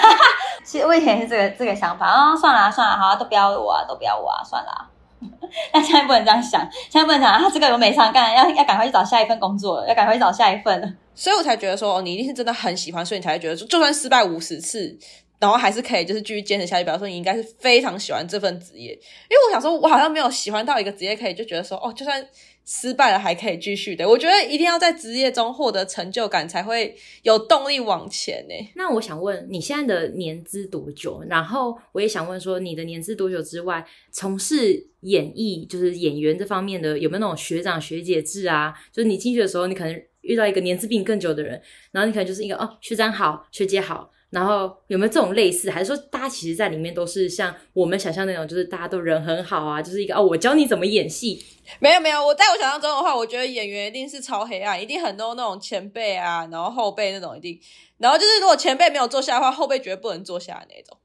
[0.66, 4.90] 其实我以前是这个这个想法啊、哦，算了、啊、算了，好、啊，都不要我啊，都不要我啊，算了、啊。
[5.72, 10.94] 但现在不能这样想，现在不能想啊，这个我没上干，要要赶快去找下一份工作了，要赶快去找下一份了。
[11.14, 14.98] 所以我才觉得说，哦，你一定是真的很喜欢，所以你才会觉得说，就算失败五十次。
[15.44, 16.86] 然后还是可以，就是继续坚持下去。
[16.86, 22.26] 比方说，你应该是非常喜欢这份职业，因为我想说，我好像没有喜欢到一个职业，可以就觉得说，哦，就算
[22.64, 24.08] 失败了还可以继续的。
[24.08, 28.56] 我觉得一定要在职业中获得成就感，才会有动力往前呢。
[28.76, 31.22] 那我想问，你现在的年资多久？
[31.28, 38.74] 然后我也想问说，你的年资多久之外，从事演艺就是演员这方面的，有没有那种学长学姐制啊？
[38.94, 44.13] 就是你进去的时候，你可能遇到一个年资比你更久的人，然后你可能就是一个哦，学长好，学姐好。
[44.34, 45.70] 然后有没有这种类似？
[45.70, 51.46] 还是说大家其实，在里面都是像我们想象那种，就是大家都人很好啊，就是一个哦，我教你怎么演戏。
[51.80, 57.60] 没有没有，我在我想象中的话，我觉得演员一定是超黑暗，一定很多那种前辈啊，然后后辈那种一定，
[58.00, 60.98] 然后就是如果前辈没有坐下的话，后辈绝对不能坐下的那种。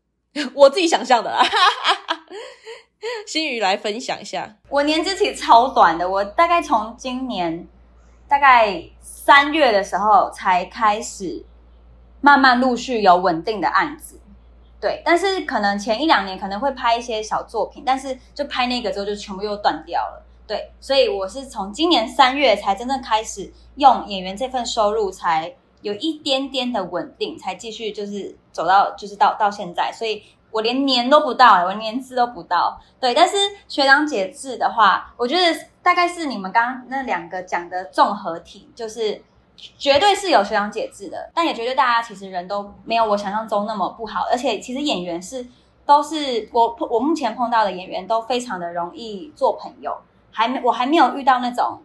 [0.55, 1.47] 我自己想象的啦。
[3.27, 7.69] 新宇来分享一下，我年纪其实超短的，我大概从今年
[8.27, 11.45] 大概三月的时候才开始。
[12.21, 14.21] 慢慢陆续有稳定的案子，
[14.81, 33.37] 对，但是可能前一两年可能会拍一些小作品，但是就拍那个之后就全部又断掉了，对，所以我是从今年三月才真正开始用演员这份收入，才有一点点的稳定，才继续就是走到就是到到现在，所以我连年都不到，欸，我年资都不到，对，但是
[33.69, 39.23] 学长姐制的话，我觉得大概是你们刚刚那两个讲的综合体，就是。
[39.77, 45.45] 绝对是有学长姐制的，但也绝对大家其实人都没有我想象中那么不好，而且其实演员是
[45.85, 49.97] 都是我我目前碰到的演员都非常的容易做朋友，
[50.31, 51.81] 还没我还没有遇到那种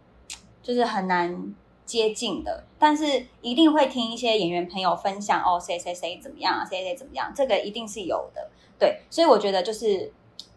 [0.62, 1.54] 就是很难
[1.86, 10.12] 接近的，但是一定会听一些演员朋友分享哦，谁谁谁怎么样啊，谁谁怎么样，这个一定是有的，对，所以我觉得就是。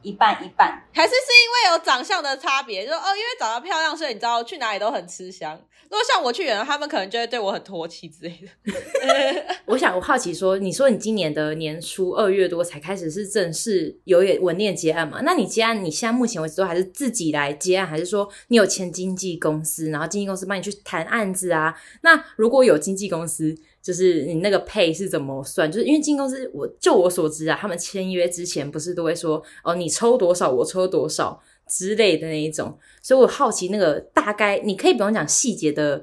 [0.07, 5.61] 一半一半，还是是因为有长相的差别，就说哦，因为长得漂亮，所以你知道去哪里都很吃香。
[5.91, 9.57] 如果像我去演，他们可能就会对我很唾弃之类的。
[9.67, 15.21] 我想我好奇说，你说你今年的年初二月多才开始是正式有点稳定接案嘛？
[15.23, 21.75] 那你接案，你现在目前为止都还是自己来接案，还是说你有签经纪公司，然后经纪公司帮你去谈案子啊？
[22.03, 23.57] 那如果有经纪公司？
[23.87, 25.71] 就是你那个配是怎么算？
[25.71, 36.03] 就是因为经纪公司，我就我所知啊，他们签约之前不是都会说哦，你抽多少，我抽多少之类的那一种，所以我好奇那个大概，你可以不用讲细节的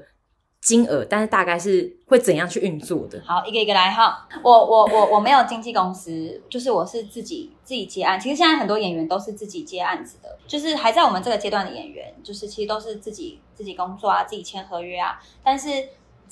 [0.62, 3.20] 金额，但是大概是会怎样去运作的？
[3.22, 4.26] 好，一个一个来哈。
[4.42, 8.18] 我我我我没有经纪公司，就是我是自己自己接案。
[8.18, 15.68] 其实现在很多演员都是自己接案子的，就是还在我们这个阶段的演员，就是其实都是自己自己工作啊，自己签合约啊，但是。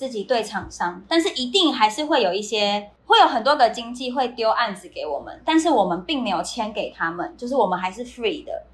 [0.03, 8.65] 自己对厂商，但是一定还是会有一些，会有很多个经纪会丢案子给我们，但是我们并没有签给他们，就是我们还是 free 的。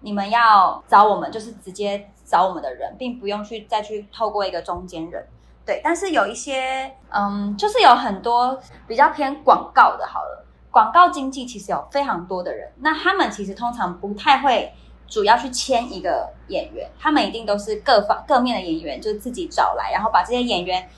[0.00, 5.24] 你们要找我们，就是直接找我们的人，并不用去再去透过一个中间人。
[5.64, 14.72] 对，但是有一些，嗯，就是有很多比较偏广告的，好了，广告经纪其实有非常多的人，那他们其实通常不太会。
[15.12, 20.88] 主要去签一个演员，他们一定都是各方各面的演员，就是自己找来，然后把这些演员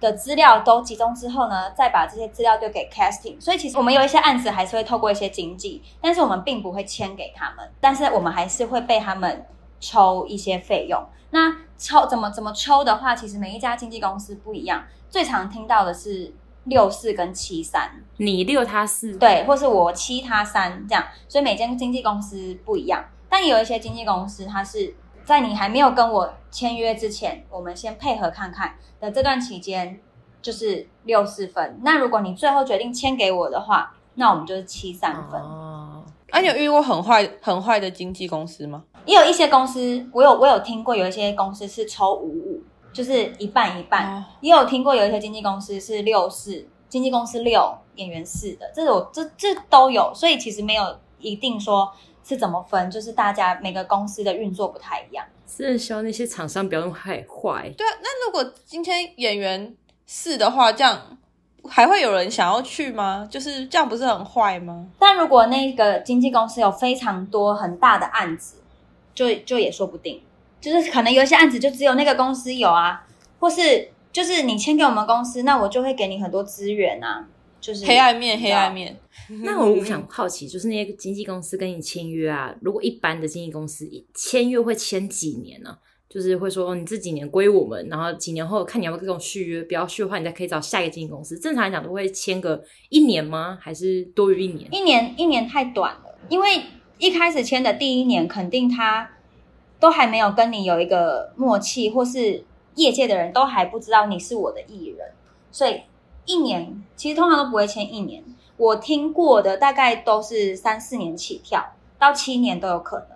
[0.00, 3.34] 的资料都集中之后呢，再把这些资料丢给 casting。
[3.40, 9.44] 所以其实我们有一些案子还是会透过一些经纪，但是我们并不会签给他们，但是我们还是会被他们
[9.80, 11.04] 抽一些费用。
[11.30, 16.32] 那抽怎么怎么抽的话，其实每一家经纪公司不一样，最常听到的是
[16.66, 23.04] 六四跟七三，你六他四，对，或是我七他三这样，所以每间经纪公司不一样。
[23.36, 24.94] 但有一些经纪公司，它是
[25.24, 29.98] 在你还没有跟我签约之前，我们先配合看看的这段期间，
[30.40, 31.80] 就是六四分。
[31.82, 35.40] 那如果你最后决定签给我的话，那我们就是七三分。
[35.40, 38.84] 哦，啊，你有遇过很坏、很坏的经纪公司吗？
[39.04, 44.14] 也有一些公司，我有我有听过，有一些公司是抽五五，就是一半一半。
[44.14, 51.92] 哦，也有听过有一些经纪公司是六四，经纪公司六，演员四的，这种这这都有，所以其实没有一定说。
[52.26, 52.90] 是怎么分？
[52.90, 55.24] 就是大家每个公司的运作不太一样。
[55.46, 57.72] 是希望那些厂商不要那么太坏。
[57.76, 61.18] 对啊，那如果今天演员是的话，这样
[61.68, 63.28] 还会有人想要去吗？
[63.30, 64.86] 就是这样不是很坏吗？
[64.98, 68.56] 但如果那个经纪公司有非常多很大的案子，
[69.14, 70.22] 就就也说不定，
[70.60, 73.06] 就是可能有一些案子就只有那个公司有啊，
[73.38, 77.26] 或是就是你签给我们公司，那我就会给你很多资源啊，
[77.64, 78.94] 就是黑暗面，黑暗面。
[79.42, 85.78] 那我我想好奇，就是那些经纪公司跟你签约啊，如果一般的经纪公司签约会签几年呢？
[86.06, 91.38] 就是会说，你这几年归我们，然后几年后看你要不要跟我续约，不要续的话，你再可以找下一个经纪公司。
[91.38, 93.58] 正常来讲都会签个一年吗？
[93.60, 94.68] 还是多于一年？
[94.70, 96.62] 一年一年太短了，因为
[96.98, 99.10] 一开始签的第一年，肯定他
[99.80, 102.44] 都还没有跟你有一个默契，或是
[102.76, 105.08] 业界的人都还不知道你是我的艺人，
[105.50, 105.80] 所以
[106.26, 108.22] 一年其实通常都不会签一年。
[108.56, 113.08] 我听过的大概都是三四年起跳，到七年都有可能。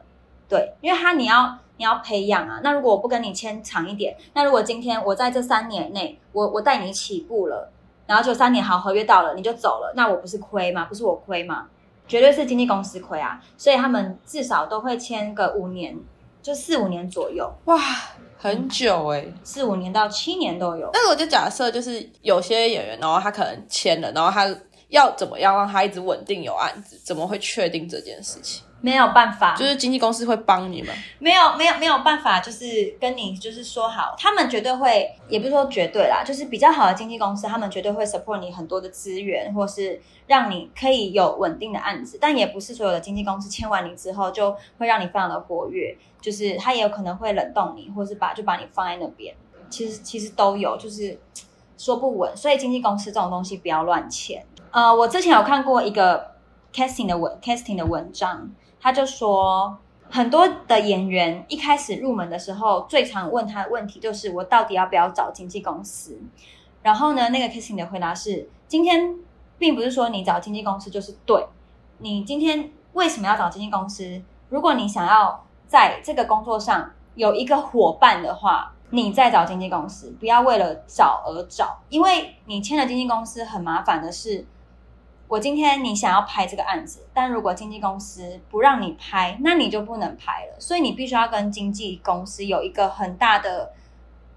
[0.49, 1.59] 对，因为他你要。
[1.81, 7.71] 你要培养啊，那如果我不跟你签长一点，那如果今天我在这三年内，我我带你起步了，
[8.05, 10.87] 然后就三年好合约到了，你就走了，那我不是亏吗？
[10.87, 11.69] 不是我亏吗？
[12.09, 15.97] 绝对是经纪公司亏啊，所以他们至少都会签个五年，
[16.43, 17.79] 就四五年左右，哇，
[18.37, 20.89] 很久哎、欸，四五年到七年都有。
[20.93, 24.49] 那我就假设就是有些演员，然后他可能签了，然后他
[24.89, 28.65] 要怎么样让他一直稳定有案子，怎么会确定这件事情？
[28.81, 30.95] 没有办法，就是经纪公司会帮你们。
[31.19, 42.19] 没有，没有，没有办法，就是跟你就是说好，他们绝对会，也不是说绝对啦，就是比较好的经纪公司，他们绝对会 support 你很多的资源，或是让你可以有稳定的案子。
[42.21, 49.35] 但也不是所有的经纪公司签完你之后就会让你非常的活跃，就是他也有可能会冷冻你，或是把就把你放在那边。
[49.69, 51.19] 其实其实都有，就是
[51.77, 52.37] 说不稳。
[52.37, 54.47] 所以经纪公司这种东西不要乱签。
[54.71, 56.35] 呃，我之前有看过一个
[56.73, 58.49] casting 的文 casting 的文章。
[58.89, 59.77] 他就说，
[60.09, 66.19] 很多的演员一开始入门的时候，最常问他的问题就是：我到底要不要找经纪公司？
[66.83, 69.15] 然后呢，那个 Kissing 的回答是：今天
[69.59, 71.45] 并不是说你找经纪公司就是对。
[71.99, 74.23] 你今天为什么要找经纪公司？
[74.49, 84.47] 如果你想要在这个工作上有一个伙伴的话，你再找经纪公司，不要为了找而找，因为你签了经纪公司很麻烦的是。
[85.29, 90.59] 我今天你想要拍这个案子，但如果经纪公司不让你拍，那你就不能拍了。
[90.59, 93.73] 所以你必须要跟经纪公司有一个很大的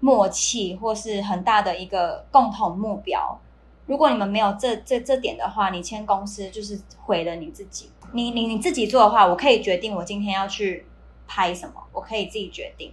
[0.00, 3.40] 默契，或是很大的一个共同目标。
[3.86, 7.90] 如果你们没有这这这点的话，你签公司就是毁了你自己。
[8.12, 10.86] 你你你自己做的话，我可以决定我今天要去
[11.26, 12.92] 拍什么，我可以自己决定。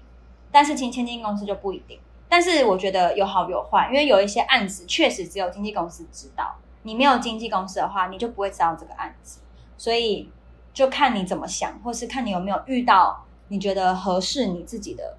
[0.49, 1.99] 但是签签经纪公司就不一定。
[2.29, 6.55] 但是我觉得有好有坏，因为有一些案子确实只有经纪公司知道。
[6.83, 9.39] 你没有经纪公司的话，你就不会知道这个案子，
[9.77, 10.29] 所以
[10.73, 15.17] 就看你怎么想，或是看你有没有遇到你觉得合适你自己的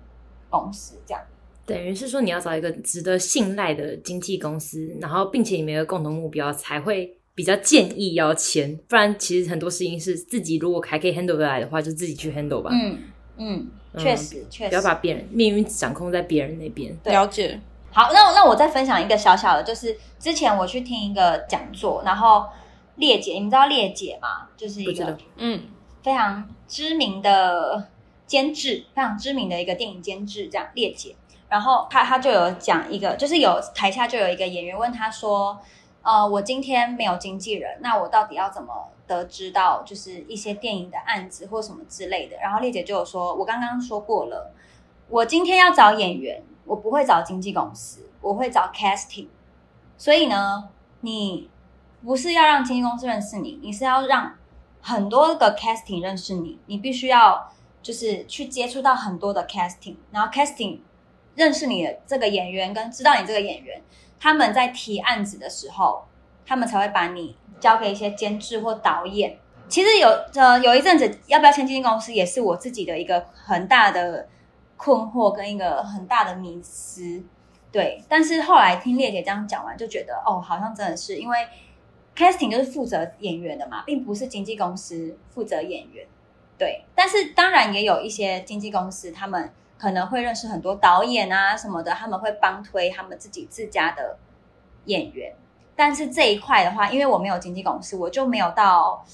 [0.49, 1.23] 公司，这样。
[1.67, 8.77] 等于是说你要找一个值得信赖的经纪公司，然后并且你们有共同目标，才会比较建议要签。
[8.89, 12.71] 不然其实很多事情是自己如果还可以 handle 得来的话，就自己去 handle 吧。
[12.73, 12.99] 嗯
[13.37, 16.95] 嗯，确实确实，不要把别人命运掌控在别人那边。
[17.05, 17.61] 对了解。
[17.93, 22.47] 好，那那我再分享一个小小的，就是之前我去听一个讲座，然后
[22.95, 24.47] 列姐，你们知道列姐吗？
[24.57, 25.65] 就是一个嗯
[26.01, 27.89] 非常知名的
[28.27, 31.17] 监制，非常知名的一个电影监制，这样列姐。
[31.49, 35.59] 然后他他就有讲一个，就是有台下就有一个演员问他说
[36.03, 44.53] ：“呃，我今天没有经纪人，那我到底要怎么得知到就是一些电影的案子或什么之类的？”然后列姐就有说：“我刚刚说过了，
[45.09, 49.27] 我今天要找演员。”我不会找经纪公司，我会找 casting。
[49.99, 50.69] 所以呢，
[51.01, 51.51] 你
[52.05, 54.37] 不是要让经纪公司认识你，你是要让
[54.81, 56.61] 很多个 casting 认识你。
[56.67, 57.53] 你必须要
[57.83, 60.79] 就是去接触到很多的 casting，然后 casting
[61.35, 63.83] 认识你的这个演员跟知道你这个演员，
[64.21, 66.05] 他们在提案子的时候，
[66.47, 69.37] 他们才会把你交给一些监制或导演。
[69.69, 74.29] 其实有呃有一阵子要不要签经纪公司，也是我自己的一个很大的。
[74.83, 77.23] 困惑跟一个很大的迷思，
[77.71, 78.03] 对。
[78.09, 81.37] 但是后来听烈姐这样讲完，就觉得哦，好像真的是因为
[82.17, 86.07] casting 就是负责演员的嘛，并不是经纪公司负责演员，
[86.57, 86.83] 对。
[86.95, 94.17] 但是当然也有一些经纪公司，他们可能会认识很多导演啊什么的，他们会帮推他们自己自家的
[94.87, 95.35] 演员。
[95.77, 99.05] 但是这一块的话，因为我没有经纪公司，我就没有到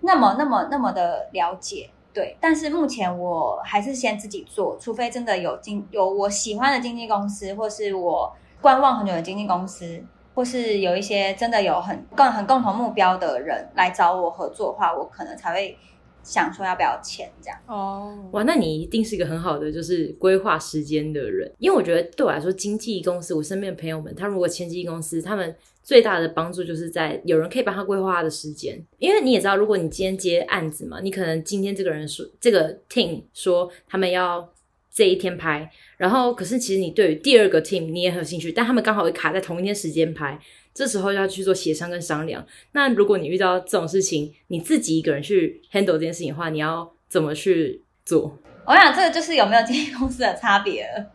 [0.00, 1.88] 那么那么那么的了解。
[2.12, 10.02] 对，但是目前我还是先自己做，除非真的有经有我喜欢的经纪公司，或是我观望很久的经纪公司，
[10.34, 15.76] 或是有一些真的有很共很共同目标的人来找我合作的话，我可能才会
[16.22, 17.58] 想说要不要签这样。
[17.66, 34.52] 哦，哇，那你一定是一个很好的就是规划时间的人，因为我觉得对我来说，经纪公司，我身边的朋友们，他如果签经纪公司，他们最大的帮助就是在有人可以帮他规划他的时间，因为你也知道，如果你今天接案子嘛，你可能今天这个人说这个 team 说他们要
[34.92, 40.38] 这一天拍，然后可是其实你对于第二个 team 你也很有兴趣，但他们刚好会卡在同一天时间拍。
[40.78, 42.46] 这时候要去做协商跟商量。
[42.70, 48.38] 那如果你遇到这种事情，你自己一个人去 handle 这件事情的话，你要怎么去做？
[48.64, 51.10] 我想这个就是有没有经纪公司的差别了。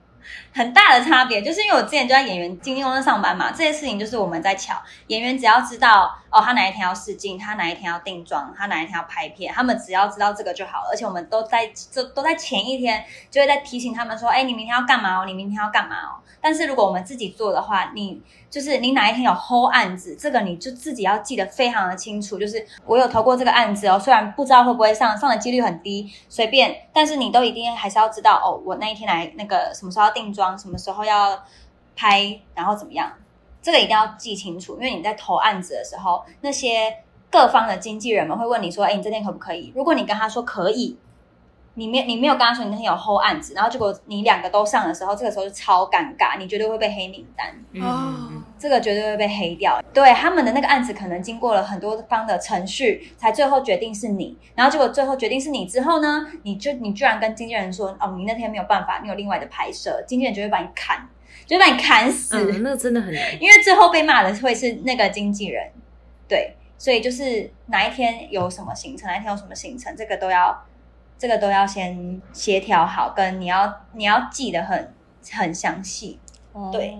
[0.53, 4.75] 很大的差别，就是因为我之前就在演员经纪公司上班嘛，这些事情就是我们在巧。
[5.07, 10.89] 演员只要知道哦，他哪一天要试镜，他哪一天要定妆，他哪一天要拍片，他们只要知道这个就好了。
[10.91, 15.25] 而且我们都在这都在前一天就会在提醒他们说，哎，你明天要干嘛哦？
[15.25, 16.21] 你明天要干嘛哦？
[16.41, 22.37] 但是如果我们自己做的话，你就是你哪一天有 hold 案子，这个你就自己要记得非常的清楚。
[22.37, 31.43] 就是我有投过这个案子哦，虽然不知道会不会上，上的几率很低，随便，但是你都一定还是要知道哦，我那一天来那个什么时候要定妆，什么时候要
[31.95, 33.11] 拍，然后怎么样，
[33.61, 34.73] 这个一定要记清楚。
[34.75, 36.97] 因为你在投案子的时候，那些
[37.31, 39.71] 各方的经纪人们会问你说，哎，你这天可不可以？
[39.75, 40.97] 如果你跟他说可以。
[41.75, 47.49] 你没你没有跟他说你那天有 hold 案子，然后结果你两个都上的时候，这个时候就超尴尬，你绝对会被黑名单
[47.81, 48.29] 哦，
[48.63, 49.83] 这个绝对会被黑掉。
[49.93, 61.05] 对，他们的那个案子可能经过了很多方的程序，才最后决定是你，然后结果最后决定是你之后呢，你就你居然跟经纪人说哦，你那天没有办法，你有另外的拍摄，经纪人就会把你砍，
[61.45, 62.37] 就会把你砍死。
[62.37, 65.69] 嗯，那个真的很难，因为最后被骂的会是那个经纪人。
[66.29, 70.65] 对，所以就是哪一天有什么行程，哪一天有什么行程，这个都要。
[71.15, 74.93] 这个都要先协调好，跟你要你要记得很
[75.31, 76.19] 很详细，
[76.69, 76.97] 对，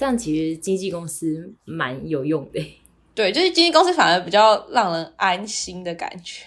[0.00, 2.78] 这样其实经纪公司蛮有用的。
[3.14, 6.42] 对，就是经纪公司反而比较让人安心的感觉，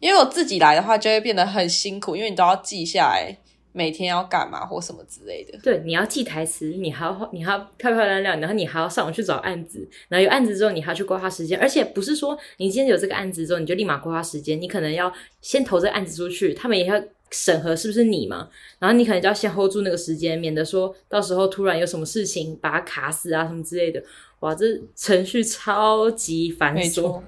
[0.00, 3.36] 因为我自己来的话就会变得很辛苦，因为你都要记下来。
[3.70, 5.58] 每天要干嘛或什么之类的？
[5.62, 11.60] 对，你要记台词，你还要你还要漂漂亮亮，然后你还要上网去找案子，然后有案子之后，你还要去规划时间。
[11.60, 15.12] 而且不是说你今天有这个案子之后，你就立马规划时间，你可能要
[15.42, 16.98] 先投这个案子出去，他们也要
[17.30, 18.48] 审核是不是你嘛。
[18.78, 24.02] 然后你可能就要先 hold 住那个时间，免得说到时候突然有什么事情把它卡死啊什么之类的。
[24.40, 27.22] 哇，这程序超级繁琐。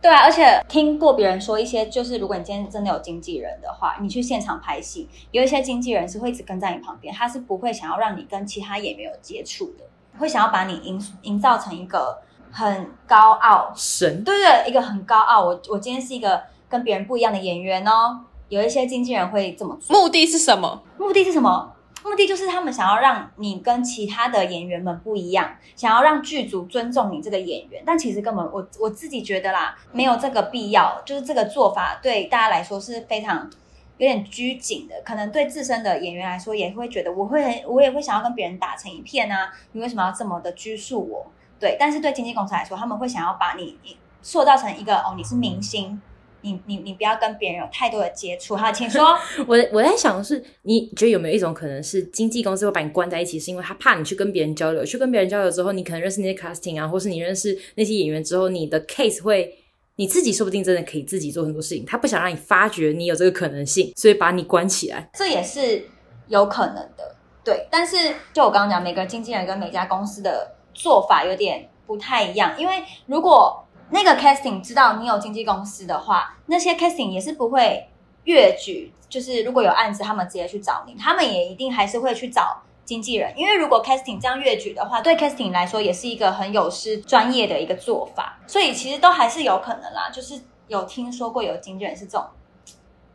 [0.00, 9.84] 对啊，而且听过别人说一些，就是如果你今天真的有经纪人的话，你去现场拍戏，有一些经纪人是会一直跟在你旁边，他是不会想要让你跟其他演员有接触的，
[10.18, 12.18] 会想要把你营营造成一个
[12.50, 15.44] 很高傲神，对对，一个很高傲。
[15.44, 18.22] 我我今天是一个跟别人不一样的演员哦，
[18.52, 19.98] 有一些经纪人会这么做。
[19.98, 20.82] 目的是什么？
[20.98, 21.74] 目的是什么？
[22.04, 31.00] 目的就是他们想要让你跟其他的演员们不一样，想要让剧组尊重你这个演员，但其实根本我我自己觉得啦，没有这个必要。
[31.06, 33.48] 就是这个做法对大家来说是非常
[33.96, 41.26] 有点拘谨的，可能对自身的演员来说也会觉得我会很我也会想要跟别人打成一片啊，你为什么要这么的拘束我？
[41.58, 43.78] 对，但是对经纪公司来说，他们会想要把你
[44.20, 46.02] 塑造成一个哦，你是明星。
[46.42, 49.16] 你你你不要跟别人有太多的接触哈，请说。
[49.46, 59.56] 我我在想的是，你觉得有没有一种可能是经纪公司会把你关在一起，是因为他怕你去跟别人交流，去跟别人交流之后，你可能认识那些 casting 啊，或是你认识那些演员之后，你的 case 会
[59.96, 65.86] 你自己说不定真的可以自己做很多事情，他不想让你发觉你有这个可能性，所以把你关起来，这也是
[66.28, 67.14] 有可能的，
[67.44, 67.66] 对。
[67.70, 67.96] 但是
[68.32, 73.64] 就我刚刚讲，每个经纪人跟每家公司的做法有点不太一样，因为如果。
[73.92, 77.88] 那个 casting 知道你有经纪公司的话，那些 casting 也是不会
[78.24, 92.24] 越举，就是如果有案子，他们直接去找你，他们也一定还是会去找经纪人，因为如果 casting 这样越举的话，对 casting 来说也是一个很有失专业的一个做法，所以其实都还是有可能啦，就是有听说过有经纪人是这种，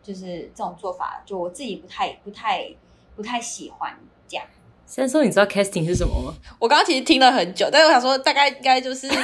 [0.03, 2.69] 就是这种做法，就我自己不太、不太、
[3.15, 3.97] 不太喜欢
[4.27, 4.45] 这样。
[4.85, 6.33] 先说，你知道 casting 是什么吗？
[6.59, 9.09] 我刚刚其实听了很久，但是我想说，大概应该就是。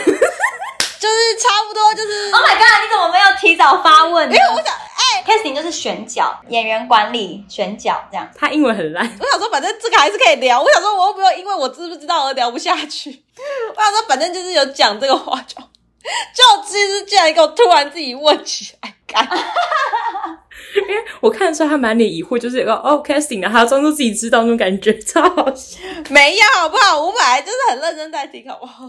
[1.04, 2.82] 就是差不多，就是 Oh my God！
[2.82, 4.26] 你怎么没有提早发问？
[4.32, 8.26] 因为我想，哎、欸、，casting 就是选角、演员管理、选角这样。
[8.38, 10.62] 他英文很烂，我想说，反正这个还是可以聊。
[10.62, 13.26] 我想说，我又不用因为我知不知道而聊不下去。
[13.76, 19.28] 我想说，反正就是有讲这个话就就其实竟然给我突然自己问起来，干。
[20.76, 25.78] 因为我看得出他满脸疑惑，就是有个哦 casting 的，还要装作自己知道那种感觉，超好笑。
[26.10, 26.98] 没有好不好？
[26.98, 28.86] 我本来就是很认真在听，好不好？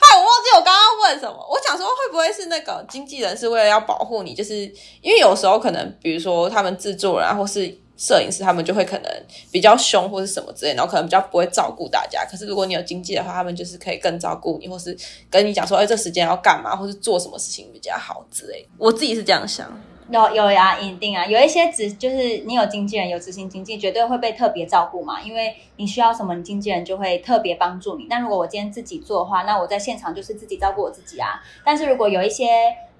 [0.00, 1.36] 嗨， 我忘记我刚刚问什么。
[1.50, 4.34] 我想说，会不会是那个经纪人是为了要保护你？
[4.34, 4.56] 就是
[5.00, 9.22] 因为有时候可能，比如说他们制作人啊，或是摄影师，他们就会可能
[9.52, 12.24] 比较凶，或是什么之类，然后可能比较不会照顾大家。
[12.24, 14.96] 可是如果你有经纪的话，他们就是可以更照顾你，或是
[15.30, 18.66] 跟你讲说，哎，这时间要干嘛，或是做什么事情比较好之类。
[18.78, 19.70] 我自己是这样想。
[20.10, 28.06] 有有呀，一定啊，有一些执就是你有经纪人，有执行经纪，绝对会被特别照顾嘛，因为你需要什么，你经纪人就会特别帮助你。
[28.10, 31.42] 那如果我今天自己做的话，那我在现场就是自己照顾我自己啊。
[31.64, 32.48] 但是如果有一些，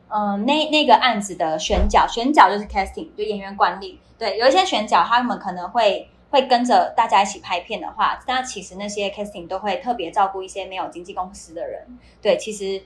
[0.08, 11.98] 嗯、那那个案子的选角，选角就是 casting，就演员管理，对，有一些选角他们可能会会跟着大家一起拍片的话，那其实那些 casting 都会特别照顾一些没有经纪公司的人。
[12.22, 12.82] 对，其实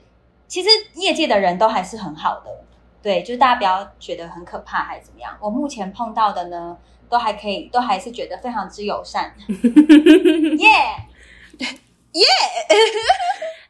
[0.47, 2.65] 其实业界的人都还是很好的。
[3.01, 5.33] 对，就是大家不要觉得很可怕还是怎么样。
[5.39, 6.77] 我目前碰到的呢，
[7.09, 9.33] 都还可以，都还是觉得非常之友善。
[9.47, 10.67] 耶
[12.13, 12.25] 耶！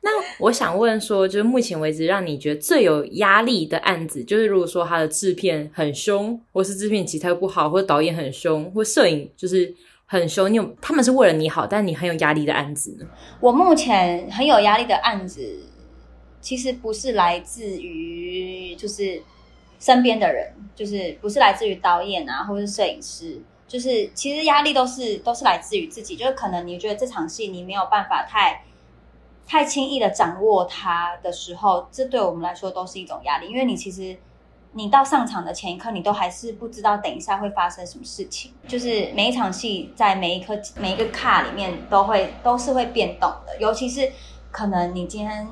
[0.01, 0.09] 那
[0.39, 9.75] 我想问说，就是目前为止让你觉得最有压力的案子，就是如果说他的制片很凶，或是制片其他不好，或者导演很凶，或摄影就是
[10.05, 13.05] 很凶，你有他们是为了你好，但你很有压力的案子呢？
[13.41, 15.65] 我目前很有压力的案子。
[16.41, 19.21] 其实不是来自于就是
[19.79, 28.63] 身边的人，就是不是来自于导演啊，或者是摄影师，就是其实压力都是都是来自于自己，就是可能你觉得这场戏你没有办法太
[29.45, 34.17] 太轻易的掌握它的时候，这对我们来说都是一种压力，因为你其实
[34.73, 44.11] 你到上场的前一刻，你都还是不知道等一下会发生什么事情，就是每一场戏在每一颗每一个卡里面都会都是会变动的，尤其是
[44.51, 45.47] 可能你今天。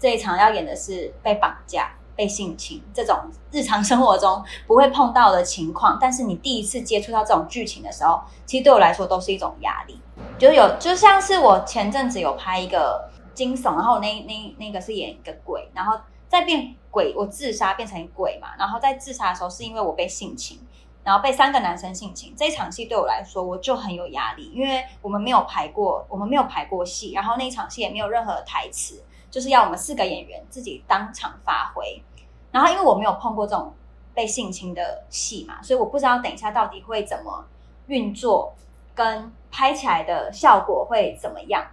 [0.00, 3.16] 这一场要演的是被绑架、被性侵这种
[3.52, 10.00] 日常生活中不会碰到的情况，但是你第一次接触到这种剧情的时候，其实对我来说都是一种压力。
[10.38, 15.98] 就有就像是我前阵子有拍一个惊悚，然后那那那个是演一个鬼，然后
[16.28, 20.58] 再变鬼，我自杀变成鬼嘛，然后在自杀的时候是因为我被性侵，
[21.04, 22.34] 然后被三个男生性侵。
[22.34, 29.02] 这一场戏对我来说我就很有压力，因为我们没有排过，我们没有排过戏，然后那一场戏也没有任何的台词。
[29.30, 32.02] 就是要我们四个演员自己当场发挥，
[32.50, 33.72] 然后因为我没有碰过这种
[34.12, 37.44] 被性侵的戏嘛，所以我不知道等一下到底会怎么
[37.86, 38.52] 运作，
[38.94, 41.64] 跟拍起来的效果会怎么样。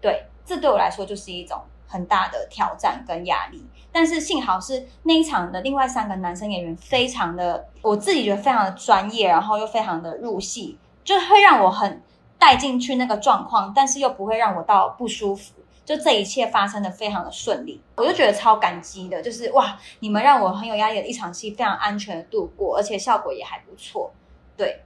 [0.00, 3.66] 对，这对我来说就是一种很大的挑战跟压力。
[3.92, 12.00] 但是幸好是那一场的另外三个男生演员非常的，我自己觉得非常的专业，然后又非常的入戏，就会让我很
[12.38, 15.54] 带进去那个状况，但是又不会让我到不舒服。
[15.90, 19.20] 就这一切发生的非常的顺利，我就觉得超感激的。
[19.20, 24.12] 就是哇，你们让我很有压力的一场戏非常安全的度过，而且效果也还不错。
[24.56, 24.82] 对，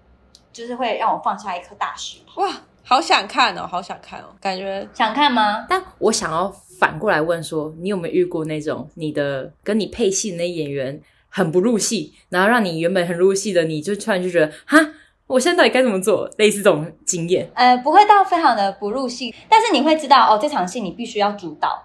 [0.50, 2.40] 就是会让我放下一颗大石头。
[2.40, 2.50] 哇，
[2.82, 5.66] 好想看哦，好想看哦，感觉想看吗？
[5.68, 6.50] 但我想要
[6.80, 10.98] 反过来问说，你有没有遇过那种你的跟你配戏的那演员
[11.28, 14.78] 很不入戏，然后让你原本很入戏的你就突然就觉得哈？
[15.26, 16.28] 我现在到底该怎么做？
[16.36, 21.82] 类似这种经验，呃，不会到非常的不入戏，但是你会知道哦，这场戏你必须要主导，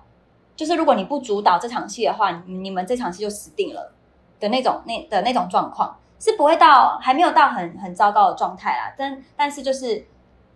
[0.57, 3.93] 就是如果你不主导这场戏的话，你，你们这场戏就死定了
[4.41, 8.93] 的那种那的那种状况，是不会到还没有到很很糟糕的状态啦。
[8.97, 10.05] 但但是就是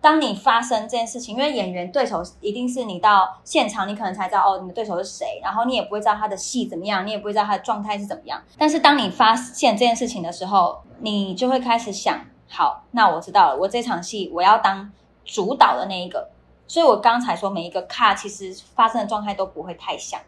[0.01, 8.41] 当你发生这件事情，因为演员对手一定是你到现场，你可能才知道哦，你的对手是谁，然后你也不会知道他的戏怎么样，你也不会知道他的状态是怎么样。
[8.57, 12.19] 但是当你发现这件事情的时候，你就会开始想。
[12.55, 13.57] 好，那我知道了。
[13.57, 14.91] 我这场戏我要当
[15.25, 16.29] 主导的那一个，
[16.67, 20.21] 所以我刚才说每一个卡其实发生的状态都不会太像，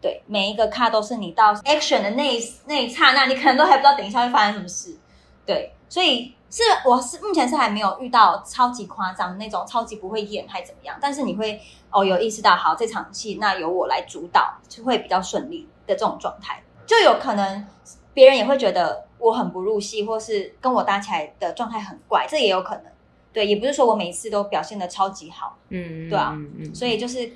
[0.00, 4.96] 对，每一个卡都是你到 action 的那一那一刹那，你可能都还不知道等一下会发生什么事，
[5.44, 11.60] 对，所以是我是目前是还没有遇到超级夸张那种超级不会演还怎么样，但是你会
[11.90, 17.66] 哦有意识到，好，这场戏那由我来主导就会比较顺利的这种状态，就有可能
[18.14, 19.04] 别人也会觉得。
[19.18, 22.84] 我很不入戏，或是跟我搭起来的状态很怪，这也有可能。
[23.32, 27.30] 对，也不是说我每次都表现的超级好，嗯，对啊，嗯嗯、所以就是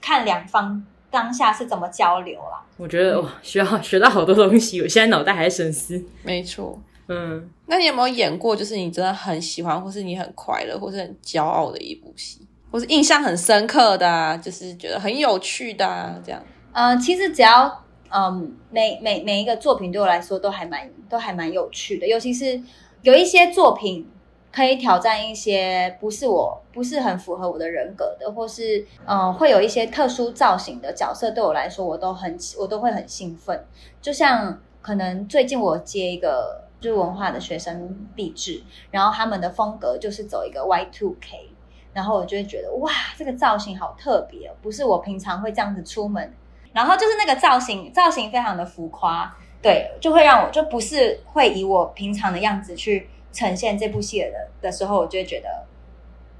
[0.00, 2.62] 看两方当下是怎么交流啦。
[2.76, 6.00] 我觉得哇，需要 学到好多东西，我现在脑袋还在深思。
[6.22, 16.40] 没错，嗯，那你有没有演过，就是你真的很喜欢，或是你很快乐，或是很骄傲的一部戏，或是印象很深刻的啊，就是觉得很有趣的啊，这样？
[16.72, 17.84] 嗯、呃，其实只要。
[18.12, 22.60] 嗯，每每每一个作品对我来说都还蛮都还蛮有趣的，尤其是
[23.02, 24.10] 有一些作品
[24.52, 33.64] 可以挑战一些不是我不是很符合我的人格的，或是嗯会有一些特殊造型的角色，对我来说我都很我都会很兴奋。
[34.02, 41.50] 就像可能最近我接一个就是文化的学生壁纸，然后他们的风格就是走一个 Y2K，
[41.92, 46.32] 然后我就会觉得哇，这个造型好特别，不是我平常会这样子出门。
[46.72, 55.48] 然后就是那个造型，造型非常的浮夸，对，就会让我就不是会以我平常的样子去呈现这部戏的的时候，我就会觉得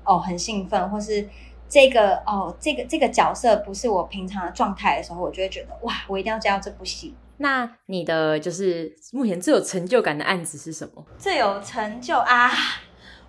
[0.05, 1.29] 哦很兴奋，或是
[1.69, 7.15] 这个哦，这个这个角色不是我平常的状态的时候，我就会觉得哇，我一定要接到这部戏。
[7.39, 11.05] 那你的就是目前最有成就感的案子是什么？
[11.17, 12.51] 最有成就啊！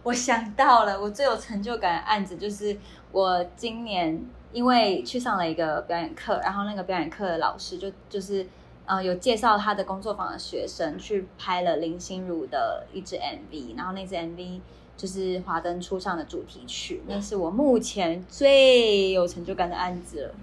[0.04, 2.76] 我想到了，我最有成就感的案子就是
[3.12, 4.22] 我今年
[4.52, 8.46] 因为去上了一个表演课，然后那个表演课的老师就就是
[8.86, 14.60] 呃有介绍他的工作坊的学生去拍了林心如的一支 MV，然后那支 MV。
[14.98, 20.36] 就是华灯初上的主题曲，那是我目前最有成就感的案子了。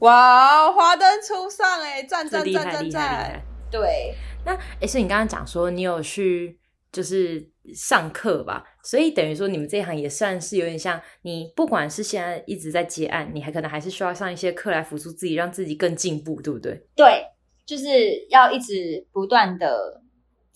[0.00, 3.42] 哇，华灯初上哎，赞赞赞赞赞！
[3.72, 6.56] 对，那哎，是你刚刚讲说你有去
[6.92, 7.44] 就是
[7.74, 8.62] 上课吧？
[8.84, 16.86] 所以等于说你们这一行也算是有点像你，不管是现在一直在接案，你还可能还是需要上一些课来辅助自己，让自己更进步，对不对？
[16.94, 17.24] 对，
[17.66, 20.02] 就是要一直不断的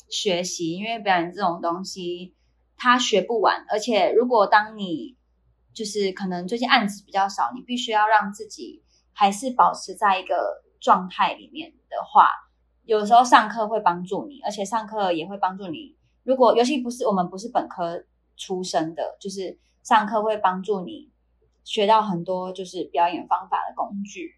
[0.09, 2.35] 学习，因为表演这种东西。
[2.81, 5.17] 他学不完，而且如果当你
[5.75, 8.81] 就是可能最近案子比较少，你必须要让自己
[9.13, 12.29] 还是保持在一个状态里面的话，
[12.85, 15.97] 有时候上课会帮助你，而且上课也会帮助你。
[16.23, 18.01] 如果尤其不是我们不是本科
[18.39, 21.11] 出身的，就是上课会帮助你
[21.65, 24.37] 学到很多就是表演方法的工具，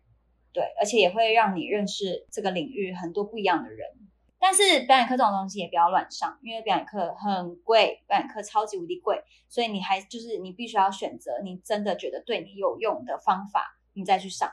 [0.53, 3.87] 对，而且也会让你认识这个领域很多不一样的人。
[4.43, 14.51] 但是表演课这种东西也不要乱上，因为表演课很贵，表演课超级无敌贵，所以你还就是你必须要选择你真的觉得对你有用的方法，你再去上。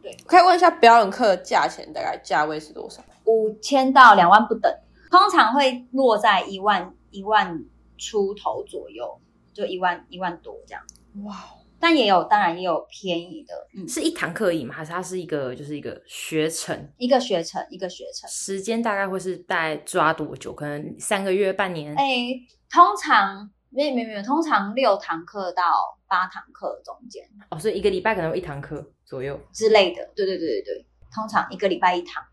[0.00, 3.02] 对，可以问一下表演课的价钱大概价位是多少？
[3.24, 4.72] 五千到两万不等，
[5.10, 7.58] 通常会落在一万一万
[7.96, 9.20] 出头左右，
[9.52, 10.82] 就一万一万多这样。
[11.24, 11.34] 哇。
[11.80, 14.74] 但也有，当然也有便宜的，嗯，是一堂课而已吗？
[14.74, 16.88] 还是它是一个，就是一个学程？
[16.96, 18.30] 一个学程，一个学程。
[18.30, 20.54] 时间大概会是大概抓多久？
[20.54, 21.94] 可能三个月、半年？
[21.94, 25.62] 哎、欸，通常没有没有没有，通常六堂课到
[26.08, 27.22] 八堂课中间。
[27.50, 30.10] 哦，所以一个礼拜可能有一堂课左右之类的。
[30.16, 32.24] 对对对对对，通常一个礼拜一堂，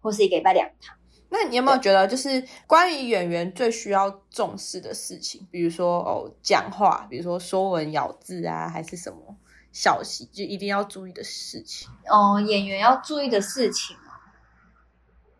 [0.00, 0.96] 或是一个礼拜两堂。
[1.36, 9.36] 那你有没有觉得，就是关于演员最需要重视的事情，比如说哦，讲话，比如说说文咬字啊，还是什么
[9.72, 11.88] 小细就一定要注意的事情？
[12.08, 13.96] 哦，演员要注意的事情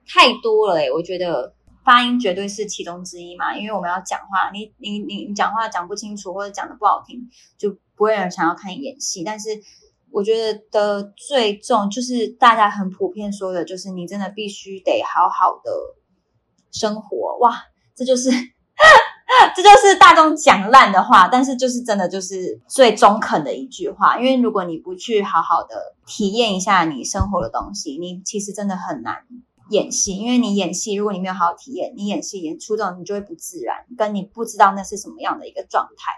[0.08, 9.22] 太多了诶，我觉得发音绝对是其中之一嘛，因为我们要讲话，你你你你讲话讲不清楚或者讲的不好听，就不会有人想要看你演戏。
[9.22, 9.50] 但是
[10.14, 15.72] 我觉得的最重就是大家很普遍说的，就是你真的必须得好好的
[16.70, 17.36] 生活。
[17.40, 17.52] 哇，
[17.96, 18.30] 这就是
[19.56, 24.16] 这就是大众讲烂的话，但是就是真的就是最中肯的一句话。
[24.16, 25.74] 因为如果你不去好好的
[26.06, 29.16] 体验一下你生活的东西，你其实真的很难
[29.70, 30.16] 演戏。
[30.16, 36.12] 因为你演戏，如果你没有好好体验，你演戏演出这种，你就会不自然，跟你不知道那是什么样的一个状态。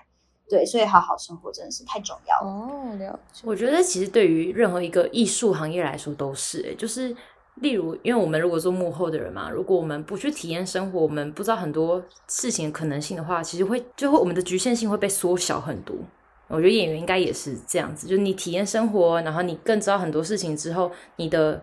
[0.49, 2.51] 对，所以好好生活真的是太重要了。
[2.51, 3.42] 哦，了解。
[3.44, 7.14] 我觉得其实对于任何一个艺术行业来说都是，诶，就是
[7.57, 15.97] 例如，因为我们如果做幕后的人嘛，如果我们不去体验生活，我们不知道很多事情的可能性的话，其实会就会我们的局限性会被缩小很多。
[16.49, 21.61] 我觉得演员应该也是这样子，就是你体验生活，然后你更知道很多事情之后，你的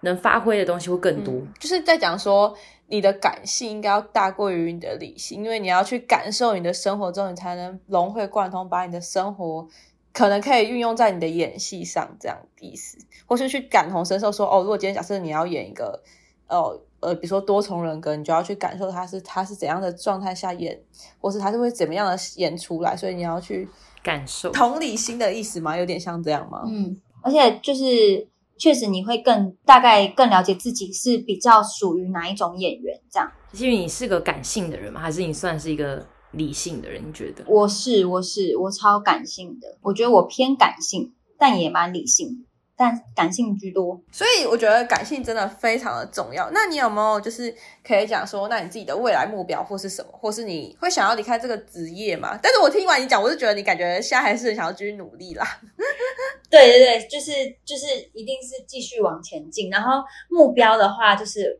[0.00, 1.32] 能发挥的东西会更多。
[1.34, 2.56] 嗯，就是在讲说。
[2.88, 9.66] 你的感性应该要大过于你的理性，因为你要去感受你的生活中，你才能融会贯通，把你的生活
[10.12, 16.00] 可能可以运用在你的演戏上，这样的意思，或是去感同身受说，说哦，如果今天假设你要演一个，
[16.46, 20.80] 哦呃，比如说多重人格，你就要去感受他是他是怎样的状态下演，
[21.20, 23.68] 或是他是会怎么样的演出来，所以你要去
[24.04, 25.76] 感受同理心的意思吗？
[25.76, 26.62] 有点像这样吗？
[26.68, 28.28] 嗯，而且就是。
[28.58, 33.30] 确实，你会更大概更了解自己是比较属于哪一种演员这样。
[33.52, 35.00] 因为你是个感性的人吗？
[35.00, 37.02] 还是你算是一个理性的人？
[37.06, 37.44] 你觉得？
[37.46, 39.78] 我是，我是，我超感性的。
[39.82, 42.44] 我觉得我偏感性，但也蛮理性的。
[42.78, 46.50] 但感性居多，所以我觉得感性真的非常的重要。
[46.50, 52.38] 那你有没有就是可以讲说，那你自己的未来目标或是什么，或是你会想要离开这个职业吗？
[52.42, 55.58] 但是我听完你讲，我是觉得你感觉现在还是很想要继续努力啦。
[56.50, 57.32] 对对对，就是
[57.64, 59.70] 就是一定是继续往前进。
[59.70, 61.58] 然后目标的话，就是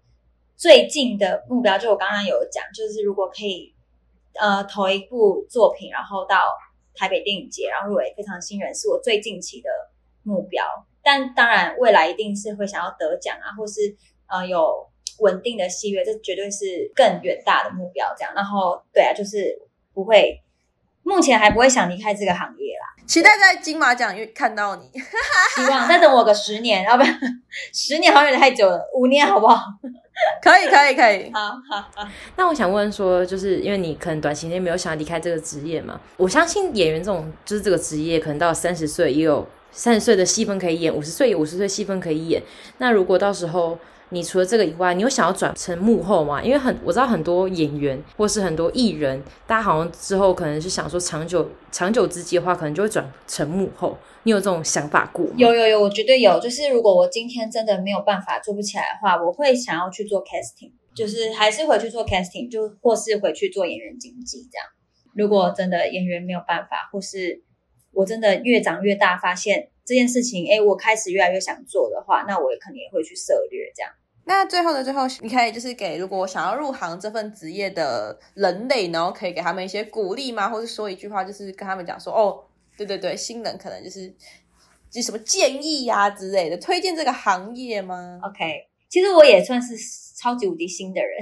[0.55, 3.75] 最近的目标，就我刚刚有讲，就是如果可以
[4.39, 6.47] 呃投一部作品，然后到
[6.95, 9.71] 台北电影节，然后入围非常新人，是我最近期的
[10.23, 10.63] 目标。
[11.07, 13.95] 但当然，未来一定是会想要得奖啊，或是
[14.27, 14.85] 呃有
[15.21, 18.13] 稳定的戏约，这绝对是更远大的目标。
[18.19, 19.57] 这样，然后对啊，就是
[19.95, 20.43] 不会，
[21.05, 23.05] 目前还不会想离开这个行业啦。
[23.07, 24.91] 期待在金马奖看到你，
[25.55, 27.21] 希望再等我个十年，要不然
[27.73, 29.63] 十年好像有点太久了，五年好不好？
[30.43, 31.31] 可以，可以，可以。
[31.33, 32.09] 好好好。
[32.35, 36.01] 那我想问说，就是因为你可能短期内没有想要离开这个职业嘛？
[36.17, 42.43] 我相信演员这种就是这个职业，可能到三十岁也有三十岁的戏份可以演，五十岁有五十岁戏份可以演。
[42.79, 43.79] 那如果到时候
[44.11, 46.41] 你除了这个以外，你有想要转成幕后吗？
[46.43, 53.99] 因为很我知道很多演员或是很多艺人，大家好像之后可能是想说长久长久之计的话，可能就会转成幕后。
[54.23, 55.27] 你有这种想法过？
[55.37, 56.39] 有有有，我绝对有。
[56.41, 64.67] 就是如果我今天真的没有办法做不起来的话，我会想要去做 casting，就是还是回去做 casting，就或是回去做演员经纪这样。
[65.15, 67.43] 如果真的演员没有办法，或是
[67.97, 73.91] 我真的越长越大，发现这件事情，哎，我开始越来越想做的话，那我也可能也会去涉略这样。
[74.27, 80.49] 那最后的最后，你可以就是给如果我想要入行这份职业的人类，然后可以给他们一些鼓励吗？
[80.49, 82.45] 或者说一句话，就是跟他们讲说，哦。
[82.79, 84.15] 对对对，新人可能就是
[84.91, 89.75] 就什么建议呀、啊、之类的，推荐这个行业吗？OK，其实我也算是
[90.17, 91.19] 超级无敌新的人，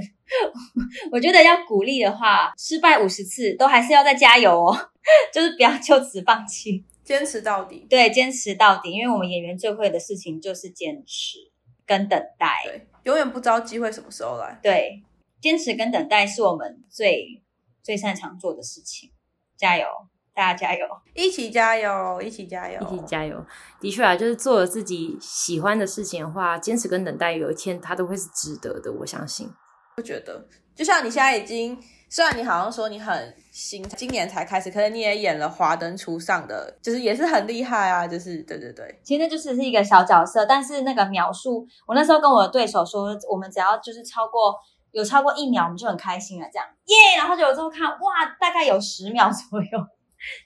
[1.10, 4.90] 我觉得要鼓励的话，失败五十次都还是要再加油哦，
[5.34, 7.86] 就是不要就此放弃，坚持到底。
[7.90, 11.38] 对，坚持到底，因为我们演员最会的事情就是坚持
[11.84, 14.58] 跟等待，对，永远不知道机会什么时候来。
[14.62, 15.02] 对，
[15.40, 17.42] 坚持跟等待是我们最
[17.82, 19.10] 最擅长做的事情，
[19.56, 19.86] 加油！
[20.34, 23.46] 大家加油，一起加油，一起加油，一起加油！
[23.80, 28.92] 的确啊，就是做了自己喜欢的事情的话，坚持跟等待，有一天它都会是值得的。
[28.92, 29.48] 我相信。
[29.96, 31.78] 我觉得，就像你现在已经，
[32.10, 38.04] 虽然你好像说你很新，今年才开始，可是你也演了《华灯初上》的，就是也是很厉害啊！
[38.04, 44.52] 就是对对对，其实那就是是一个小角色，但是那个描述，我那时候跟我的对手说，我们只要就是超过
[44.90, 47.18] 有超过一秒，我们就很开心了，这样耶！Yeah!
[47.18, 49.86] 然后就有时候看，哇，大概有十秒左右。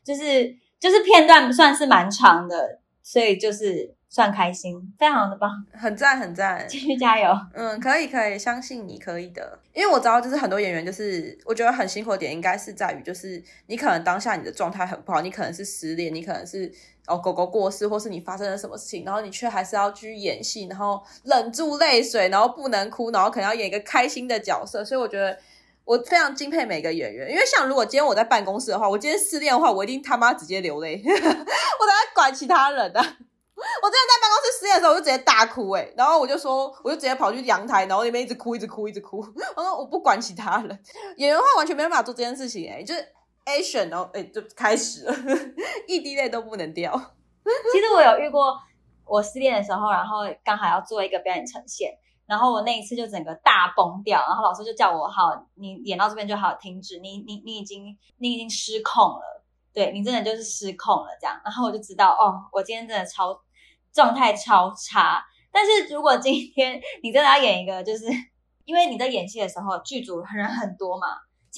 [0.04, 7.30] 就是就是片段算是蛮长的，所以就是算开心，非常的棒，很赞很赞，继续加油。
[7.52, 9.58] 嗯，可以可以，相信你可以的。
[9.74, 16.72] 因为我知道，就是很多演员，就是我觉得很辛苦的点，应该是在于，就是你可能当下你的状态很不好，你可能是失恋，你可能是
[17.06, 25.38] 哦狗狗过世，或是你发生了什么事情，然后你却还是要去演戏，然后忍住泪水，然后不能哭，然后可能要演一个开心的角色，所以我觉得。
[25.88, 33.06] 我非常敬佩每个演员，因为像如果今天我在办公室的话，我今天失恋的话，我一定他妈直接流泪， 我等下管其他人的、啊。
[33.82, 39.24] 我真的在办公室失恋的时候，我就直接大哭诶，然后我就说，我就直接跑去阳台，然后那边一直哭，一直哭，一直哭。
[39.56, 40.78] 我说我不管其他人，
[41.16, 43.02] 演员的话完全没办法做这件事情诶，就是
[43.46, 45.16] action，然后诶就开始了，
[45.88, 46.92] 一滴泪都不能掉。
[47.72, 48.54] 其实我有遇过
[49.06, 51.96] 我失恋的时候，然后刚好要做一个表演呈现。
[52.28, 61.40] 然后我那一次就整个大崩掉，然后老师就叫我好，你演到这边就好停止，你你你已经你已经失控了，对，你真的就是失控了这样。
[61.42, 63.40] 然后我就知道哦，我今天真的超
[63.90, 65.24] 状态超差。
[65.50, 68.04] 但是如果今天 你真的要演一个，就是
[68.66, 71.06] 因为你在演戏的时候剧组人很多嘛。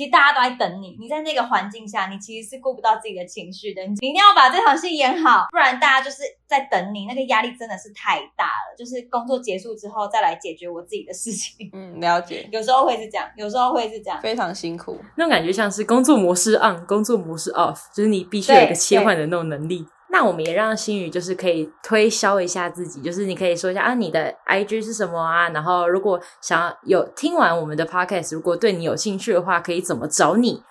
[0.01, 3.82] 其实大家都在等你，你在那个环境下，你其实是顾不到自己的情绪的。
[3.84, 8.74] 你一定要把这场戏演好，不然大家就是在等你，那个压力真的是太大了。
[8.78, 11.68] 就是工作结束之后再来解决我自己的事情。
[11.74, 12.48] 嗯，了解。
[12.51, 14.98] 有时候会是这样，有时候会是这样，非常辛苦。
[15.16, 19.84] 那种感觉像是工作模式 on，工作模式 off，就是你必须有一个切换的那种能力。
[20.12, 25.48] 那我们也让新宇就是可以推销一下自己，就是你可以说一下啊，你的 IG 是什么啊？
[25.50, 30.62] 然后如果想要有听完我们的 Podcast，如果对你有兴趣的话，可以怎么找你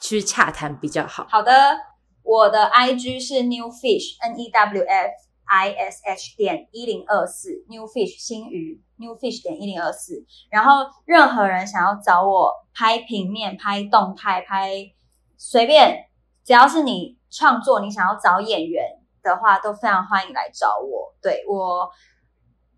[0.00, 1.24] 去洽谈比较好？
[1.30, 1.52] 好的，
[2.24, 5.10] 我的 IG 是 New Fish N E W F
[5.44, 10.24] I S H 点一零二四 New Fish 新宇 New Fish 点一零二四。
[10.50, 14.72] 然后任何人想要找我拍平面、拍动态、拍
[15.38, 16.06] 随便，
[16.44, 17.21] 只要是你。
[17.32, 18.84] 创作，你想要找演员
[19.22, 21.14] 的话，都非常欢迎来找我。
[21.22, 21.90] 对，我，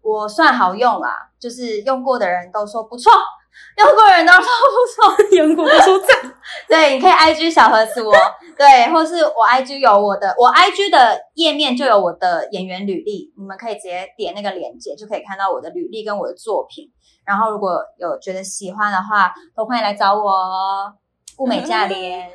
[0.01, 3.11] 我算好用啦，就是用过的人都说不错，
[3.79, 6.09] 用过的人都说不错，用过都说赞。
[6.69, 8.13] 对，你可以 IG 小盒子我，
[8.57, 16.93] 对，或是我 IG 有我的，我 IG 的页面就有我的演员履历，你们可以直接点那个链接，就可以看到我的履历跟我的作品。
[17.25, 20.93] 然后如果有觉得喜欢的话，都欢迎来找我哦。
[21.39, 22.31] 物美价廉，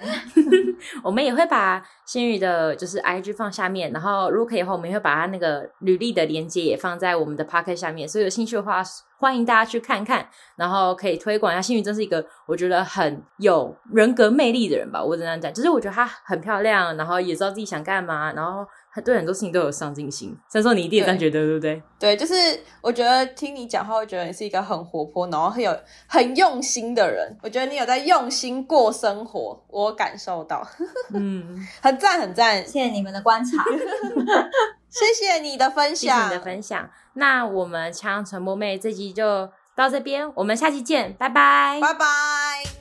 [1.04, 8.82] 我们也会把新宇的，就是 IG 放下面，然后如果可以的话，我们也会把他那个履历的链接也放在我们的 Podcast 下面，所以有兴趣的话，
[9.18, 10.28] 欢迎大家去看看，
[10.58, 11.62] 然后可以推广一下。
[11.62, 18.66] 新宇真是一个我觉得很有人格魅力的人吧，我只能讲，就是我觉得她很漂亮，然后也知道自己想干嘛，然后。
[19.04, 21.84] 对很多事情都有上进心，所以说你一定也这样觉得，对，对不对？
[22.00, 22.34] 对，就是
[22.82, 25.78] 我觉得听你讲话，会觉得你是一个很活泼，然后很有
[26.08, 27.38] 很用心的人。
[27.44, 30.66] 我觉得你有在用心过生活，我感受到，
[31.14, 33.64] 嗯， 很赞很赞，谢谢你们的观察
[34.90, 36.90] 谢谢你的分享，谢谢你的分享。
[37.14, 42.78] 那我们枪传播妹这集就到这边，我们下期见，拜拜，拜拜。